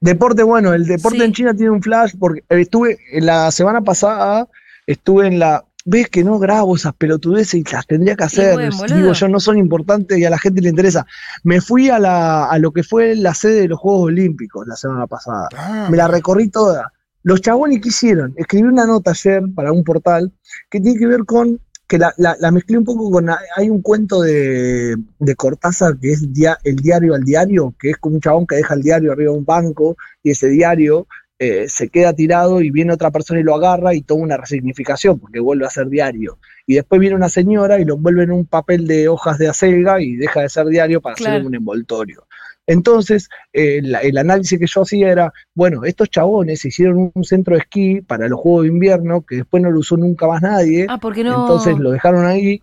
Deporte, 0.00 0.42
bueno, 0.42 0.74
el 0.74 0.86
deporte 0.86 1.18
Sí. 1.18 1.24
en 1.24 1.32
China 1.32 1.54
tiene 1.54 1.70
un 1.70 1.82
flash 1.82 2.12
porque 2.18 2.42
estuve 2.48 2.98
en 3.12 3.26
la 3.26 3.50
semana 3.50 3.80
pasada, 3.80 4.48
estuve 4.86 5.26
en 5.26 5.38
la. 5.38 5.64
Ves 5.84 6.08
que 6.10 6.22
no 6.24 6.38
grabo 6.38 6.76
esas 6.76 6.92
pelotudeces 6.94 7.54
y 7.54 7.64
las 7.72 7.86
tendría 7.86 8.14
que 8.16 8.24
hacer. 8.24 8.54
bueno. 8.78 8.94
Digo, 8.96 9.12
yo 9.14 9.28
no 9.28 9.40
son 9.40 9.56
importantes 9.58 10.18
y 10.18 10.24
a 10.24 10.30
la 10.30 10.38
gente 10.38 10.60
le 10.60 10.68
interesa. 10.68 11.06
Me 11.44 11.60
fui 11.60 11.88
a, 11.88 11.98
la, 11.98 12.44
a 12.46 12.58
lo 12.58 12.72
que 12.72 12.82
fue 12.82 13.14
la 13.14 13.32
sede 13.32 13.62
de 13.62 13.68
los 13.68 13.78
Juegos 13.78 14.02
Olímpicos 14.06 14.66
la 14.66 14.76
semana 14.76 15.06
pasada. 15.06 15.48
Ah, 15.56 15.88
Me 15.90 15.96
la 15.96 16.08
recorrí 16.08 16.48
toda. 16.50 16.92
Los 17.22 17.40
chabones 17.40 17.80
que 17.80 17.88
hicieron, 17.88 18.34
escribí 18.36 18.68
una 18.68 18.86
nota 18.86 19.12
ayer 19.12 19.42
para 19.54 19.72
un 19.72 19.82
portal 19.84 20.32
que 20.70 20.80
tiene 20.80 20.98
que 20.98 21.06
ver 21.06 21.24
con, 21.24 21.58
que 21.86 21.98
la, 21.98 22.12
la, 22.18 22.36
la 22.38 22.50
mezclé 22.50 22.76
un 22.78 22.84
poco 22.84 23.10
con, 23.10 23.28
hay 23.56 23.70
un 23.70 23.80
cuento 23.80 24.20
de, 24.20 24.94
de 25.18 25.34
Cortázar 25.36 25.98
que 25.98 26.12
es 26.12 26.32
dia- 26.32 26.58
el 26.64 26.76
diario 26.76 27.14
al 27.14 27.24
diario, 27.24 27.74
que 27.78 27.90
es 27.90 27.96
como 27.96 28.16
un 28.16 28.20
chabón 28.20 28.46
que 28.46 28.56
deja 28.56 28.74
el 28.74 28.82
diario 28.82 29.12
arriba 29.12 29.32
de 29.32 29.38
un 29.38 29.44
banco 29.44 29.96
y 30.22 30.30
ese 30.30 30.48
diario 30.48 31.06
eh, 31.38 31.68
se 31.68 31.88
queda 31.88 32.12
tirado 32.12 32.60
y 32.60 32.70
viene 32.70 32.92
otra 32.92 33.10
persona 33.10 33.40
y 33.40 33.44
lo 33.44 33.54
agarra 33.54 33.94
y 33.94 34.02
toma 34.02 34.24
una 34.24 34.36
resignificación 34.36 35.18
porque 35.18 35.40
vuelve 35.40 35.66
a 35.66 35.70
ser 35.70 35.88
diario. 35.88 36.38
Y 36.66 36.74
después 36.74 37.00
viene 37.00 37.16
una 37.16 37.28
señora 37.28 37.78
y 37.80 37.84
lo 37.84 37.94
envuelve 37.94 38.24
en 38.24 38.32
un 38.32 38.44
papel 38.46 38.86
de 38.86 39.08
hojas 39.08 39.38
de 39.38 39.48
acelga 39.48 40.00
y 40.00 40.16
deja 40.16 40.40
de 40.42 40.48
ser 40.48 40.66
diario 40.66 41.00
para 41.00 41.14
Claro. 41.16 41.36
hacer 41.36 41.46
un 41.46 41.54
envoltorio. 41.54 42.26
Entonces, 42.66 43.30
eh, 43.52 43.80
la- 43.82 44.00
el 44.00 44.18
análisis 44.18 44.58
que 44.58 44.66
yo 44.66 44.82
hacía 44.82 45.10
era, 45.10 45.32
bueno, 45.54 45.84
estos 45.84 46.10
chabones 46.10 46.64
hicieron 46.66 47.10
un 47.14 47.24
centro 47.24 47.54
de 47.54 47.60
esquí 47.60 48.02
para 48.02 48.28
los 48.28 48.38
Juegos 48.40 48.64
de 48.64 48.68
Invierno, 48.68 49.22
que 49.22 49.36
después 49.36 49.62
no 49.62 49.70
lo 49.70 49.80
usó 49.80 49.96
nunca 49.96 50.26
más 50.26 50.42
nadie, 50.42 50.84
Ah, 50.88 50.98
porque 50.98 51.24
no. 51.24 51.40
entonces 51.40 51.78
lo 51.78 51.92
dejaron 51.92 52.26
ahí. 52.26 52.60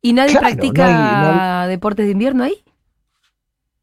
¿Y 0.00 0.14
nadie 0.14 0.32
Claro, 0.32 0.46
practica 0.56 1.66
deportes 1.68 2.06
de 2.06 2.12
invierno 2.12 2.44
ahí? 2.44 2.54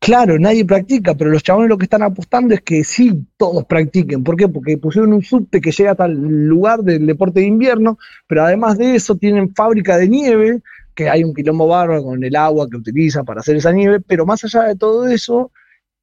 Claro, 0.02 0.40
nadie 0.40 0.64
practica, 0.64 1.14
pero 1.14 1.30
los 1.30 1.44
chabones 1.44 1.70
lo 1.70 1.78
que 1.78 1.84
están 1.84 2.04
apostando 2.04 2.54
es 2.54 2.62
que 2.62 2.86
sí, 2.86 3.28
todos 3.36 3.66
practiquen. 3.66 4.24
¿Por 4.24 4.38
qué? 4.38 4.48
Porque 4.48 4.78
pusieron 4.78 5.12
un 5.12 5.22
subte 5.22 5.60
que 5.60 5.72
llega 5.72 5.92
hasta 5.92 6.06
el 6.06 6.48
lugar 6.48 6.80
del 6.82 7.06
deporte 7.06 7.42
de 7.42 7.48
invierno, 7.48 7.98
pero 8.26 8.44
además 8.44 8.78
de 8.78 8.96
eso 8.96 9.18
tienen 9.18 9.54
fábrica 9.54 9.98
de 9.98 10.08
nieve, 10.08 10.62
que 10.96 11.10
hay 11.10 11.24
un 11.26 11.34
quilombo 11.34 11.68
bárbaro 11.68 12.04
con 12.04 12.24
el 12.24 12.36
agua 12.36 12.70
que 12.70 12.78
utilizan 12.78 13.26
para 13.26 13.42
hacer 13.42 13.58
esa 13.58 13.74
nieve, 13.74 14.00
pero 14.00 14.26
más 14.26 14.44
allá 14.46 14.64
de 14.64 14.76
todo 14.76 15.06
eso, 15.08 15.52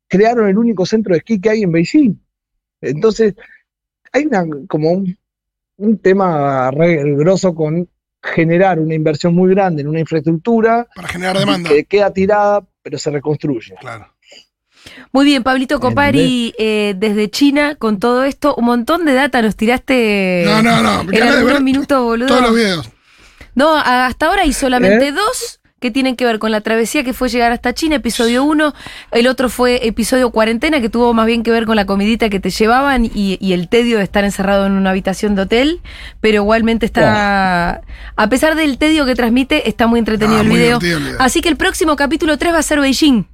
crearon 0.09 0.49
el 0.49 0.59
único 0.59 0.85
centro 0.85 1.13
de 1.15 1.19
esquí 1.19 1.41
que 1.41 1.51
hay 1.51 1.63
en 1.63 1.73
Beijing. 1.73 2.15
Entonces, 2.83 3.35
hay 4.13 4.27
una, 4.27 4.45
como 4.69 4.93
un, 4.93 5.17
un 5.79 5.99
tema 5.99 6.71
re 6.71 7.15
grosso 7.15 7.55
con 7.55 7.89
generar 8.23 8.79
una 8.79 8.95
inversión 8.95 9.35
muy 9.35 9.51
grande 9.51 9.83
en 9.83 9.89
una 9.89 10.01
infraestructura 10.01 10.87
Para 10.95 11.09
generar 11.09 11.39
demanda. 11.39 11.71
que 11.71 11.85
queda 11.85 12.13
tirada, 12.13 12.65
pero 12.87 13.01
se 13.01 13.11
reconstruye. 13.11 13.75
Claro. 13.81 14.15
Muy 15.11 15.25
bien, 15.25 15.43
Pablito 15.43 15.81
Copari, 15.81 16.55
eh, 16.57 16.95
desde 16.97 17.29
China, 17.29 17.75
con 17.75 17.99
todo 17.99 18.23
esto, 18.23 18.55
un 18.55 18.67
montón 18.67 19.05
de 19.05 19.13
data 19.13 19.43
nos 19.43 19.57
tiraste 19.57 20.45
No, 20.47 20.63
no, 20.63 20.81
no. 20.81 21.03
me 21.03 21.19
en 21.19 21.33
de 21.33 21.43
ver 21.43 21.61
minutos, 21.63 22.01
boludo. 22.01 22.29
Todos 22.29 22.43
los 22.43 22.55
videos. 22.55 22.89
No, 23.57 23.75
hasta 23.75 24.27
ahora 24.27 24.43
hay 24.43 24.53
solamente 24.53 25.09
¿Eh? 25.09 25.13
dos 25.13 25.59
que 25.81 25.91
tienen 25.91 26.17
que 26.17 26.25
ver 26.25 26.39
con 26.39 26.51
la 26.53 26.63
travesía 26.63 27.05
que 27.05 27.13
fue 27.13 27.29
llegar 27.29 27.53
hasta 27.53 27.75
China, 27.75 27.97
episodio 27.97 28.45
1. 28.45 28.73
El 29.13 29.27
otro 29.27 29.51
fue 29.51 29.87
episodio 29.87 30.31
cuarentena, 30.31 30.81
que 30.81 30.89
tuvo 30.89 31.13
más 31.13 31.27
bien 31.27 31.43
que 31.43 31.51
ver 31.51 31.67
con 31.67 31.77
la 31.77 31.85
comidita 31.85 32.31
que 32.31 32.41
te 32.41 32.49
llevaban 32.49 33.05
y, 33.05 33.37
y 33.41 33.53
el 33.53 33.69
tedio 33.69 33.99
de 33.99 34.05
estar 34.05 34.25
encerrado 34.25 34.65
en 34.65 34.73
una 34.73 34.91
habitación 34.91 35.35
de 35.35 35.43
hotel. 35.43 35.83
Pero 36.23 36.37
igualmente 36.37 36.87
está. 36.87 37.83
A 38.17 38.29
pesar 38.31 38.55
del 38.57 38.79
tedio 38.79 39.05
que 39.05 39.15
transmite, 39.15 39.69
está 39.69 39.87
muy 39.87 39.99
entretenido 39.99 40.39
Ah, 40.39 40.43
el 40.43 40.49
muy 40.49 40.59
video. 40.59 40.79
Así 41.19 41.43
que 41.43 41.51
el 41.51 41.57
próximo 41.57 41.95
capítulo 41.95 42.39
3 42.39 42.55
va 42.55 42.59
a 42.59 42.63
ser 42.63 42.81
Beijing. 42.81 43.27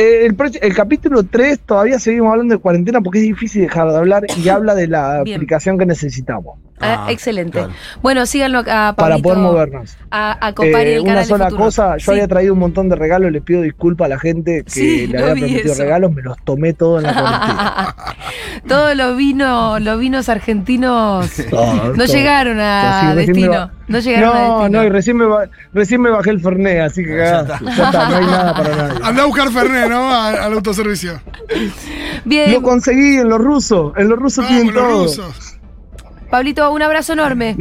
El, 0.00 0.34
el 0.62 0.74
capítulo 0.74 1.22
3 1.24 1.60
todavía 1.66 1.98
seguimos 1.98 2.30
hablando 2.32 2.54
de 2.54 2.58
cuarentena 2.60 3.02
porque 3.02 3.18
es 3.18 3.24
difícil 3.24 3.62
dejar 3.62 3.90
de 3.90 3.98
hablar 3.98 4.22
y 4.42 4.48
habla 4.48 4.74
de 4.74 4.86
la 4.86 5.22
Bien. 5.22 5.36
aplicación 5.36 5.76
que 5.76 5.84
necesitamos 5.84 6.58
Ah, 6.82 7.04
Ah, 7.08 7.12
excelente. 7.12 7.58
claro. 7.58 7.74
Bueno, 8.00 8.24
síganlo 8.24 8.60
a 8.60 8.62
para 8.64 8.94
Pablito, 8.96 9.22
poder 9.24 9.38
movernos. 9.38 9.98
A, 10.10 10.46
a 10.46 10.54
Copari 10.54 10.72
Eh, 10.92 10.94
el 10.94 11.00
una 11.02 11.10
canal 11.10 11.24
sola 11.26 11.44
Futuro. 11.50 11.64
cosa, 11.64 11.96
yo 11.98 12.04
Sí. 12.06 12.10
había 12.12 12.26
traído 12.28 12.54
un 12.54 12.58
montón 12.60 12.88
de 12.88 12.96
regalos, 12.96 13.30
le 13.30 13.42
pido 13.42 13.60
disculpas 13.60 14.06
a 14.06 14.08
la 14.08 14.18
gente 14.18 14.62
que 14.64 14.70
Sí, 14.70 15.06
le 15.06 15.18
había 15.18 15.32
prometido 15.34 15.72
eso. 15.74 15.82
regalos, 15.82 16.10
me 16.14 16.22
los 16.22 16.38
tomé 16.42 16.72
todos 16.72 17.04
en 17.04 17.08
la 17.08 17.20
cuarentena. 17.20 17.94
Todos 18.66 18.96
los 18.96 19.16
vinos, 19.16 19.80
los 19.82 19.98
vinos 20.00 20.28
argentinos 20.30 21.30
no 21.96 22.04
llegaron 22.06 22.58
a 22.60 23.14
destino. 23.14 23.70
No 23.88 23.98
llegaron 23.98 24.28
a 24.28 24.32
No, 24.40 24.58
destino. 24.60 24.78
no, 24.80 24.84
y 24.84 24.88
recién 24.88 25.16
me, 25.18 25.24
recién 25.74 26.00
me 26.00 26.10
bajé 26.10 26.30
el 26.30 26.40
Fernet, 26.40 26.80
así 26.80 27.04
que 27.04 27.16
cagaste. 27.16 27.64
Ya 27.64 27.84
está, 27.84 28.08
no 28.08 28.16
hay 28.16 28.24
nada 28.26 28.54
para 28.54 28.76
nadie. 28.76 29.00
Andá 29.02 29.22
a 29.22 29.26
buscar 29.26 29.50
Fernet, 29.50 29.88
¿no? 29.90 30.08
A- 30.10 30.28
Al 30.46 30.52
autoservicio. 30.54 31.20
Bien, 32.24 32.52
Lo 32.52 32.62
conseguí 32.62 33.16
en 33.18 33.28
los 33.28 33.38
rusos, 33.38 33.92
en 33.96 34.08
los 34.08 34.18
rusos 34.18 34.44
Vamos, 34.44 34.62
tienen 34.62 34.74
los 34.74 34.84
todo. 34.84 35.02
rusos. 35.26 35.58
Pablito, 36.30 36.70
un 36.72 36.80
abrazo 36.82 37.12
enorme. 37.12 37.56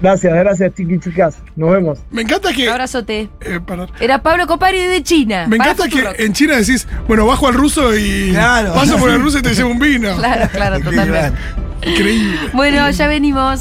Gracias, 0.00 0.32
gracias, 0.32 0.74
chiqui 0.74 0.98
chicas. 1.00 1.38
Nos 1.56 1.72
vemos. 1.72 1.98
Me 2.12 2.22
encanta 2.22 2.52
que. 2.52 2.66
Un 2.68 2.72
abrazote. 2.72 3.28
eh. 3.40 3.60
Era 4.00 4.22
Pablo 4.22 4.46
Copari 4.46 4.78
de 4.78 5.02
China. 5.02 5.46
Me 5.48 5.56
encanta 5.56 5.88
que 5.88 6.24
en 6.24 6.32
China 6.32 6.56
decís, 6.56 6.86
bueno, 7.08 7.26
bajo 7.26 7.48
al 7.48 7.54
ruso 7.54 7.96
y 7.96 8.30
Claro. 8.30 8.74
paso 8.74 8.96
por 8.96 9.10
el 9.10 9.20
ruso 9.22 9.38
y 9.38 9.42
te 9.42 9.54
llevo 9.54 9.70
un 9.70 9.78
vino. 9.80 10.16
Claro, 10.16 10.48
claro, 10.52 10.78
totalmente. 10.80 11.32
Increíble. 11.82 12.38
Bueno, 12.54 12.88
ya 12.90 13.08
venimos. 13.08 13.60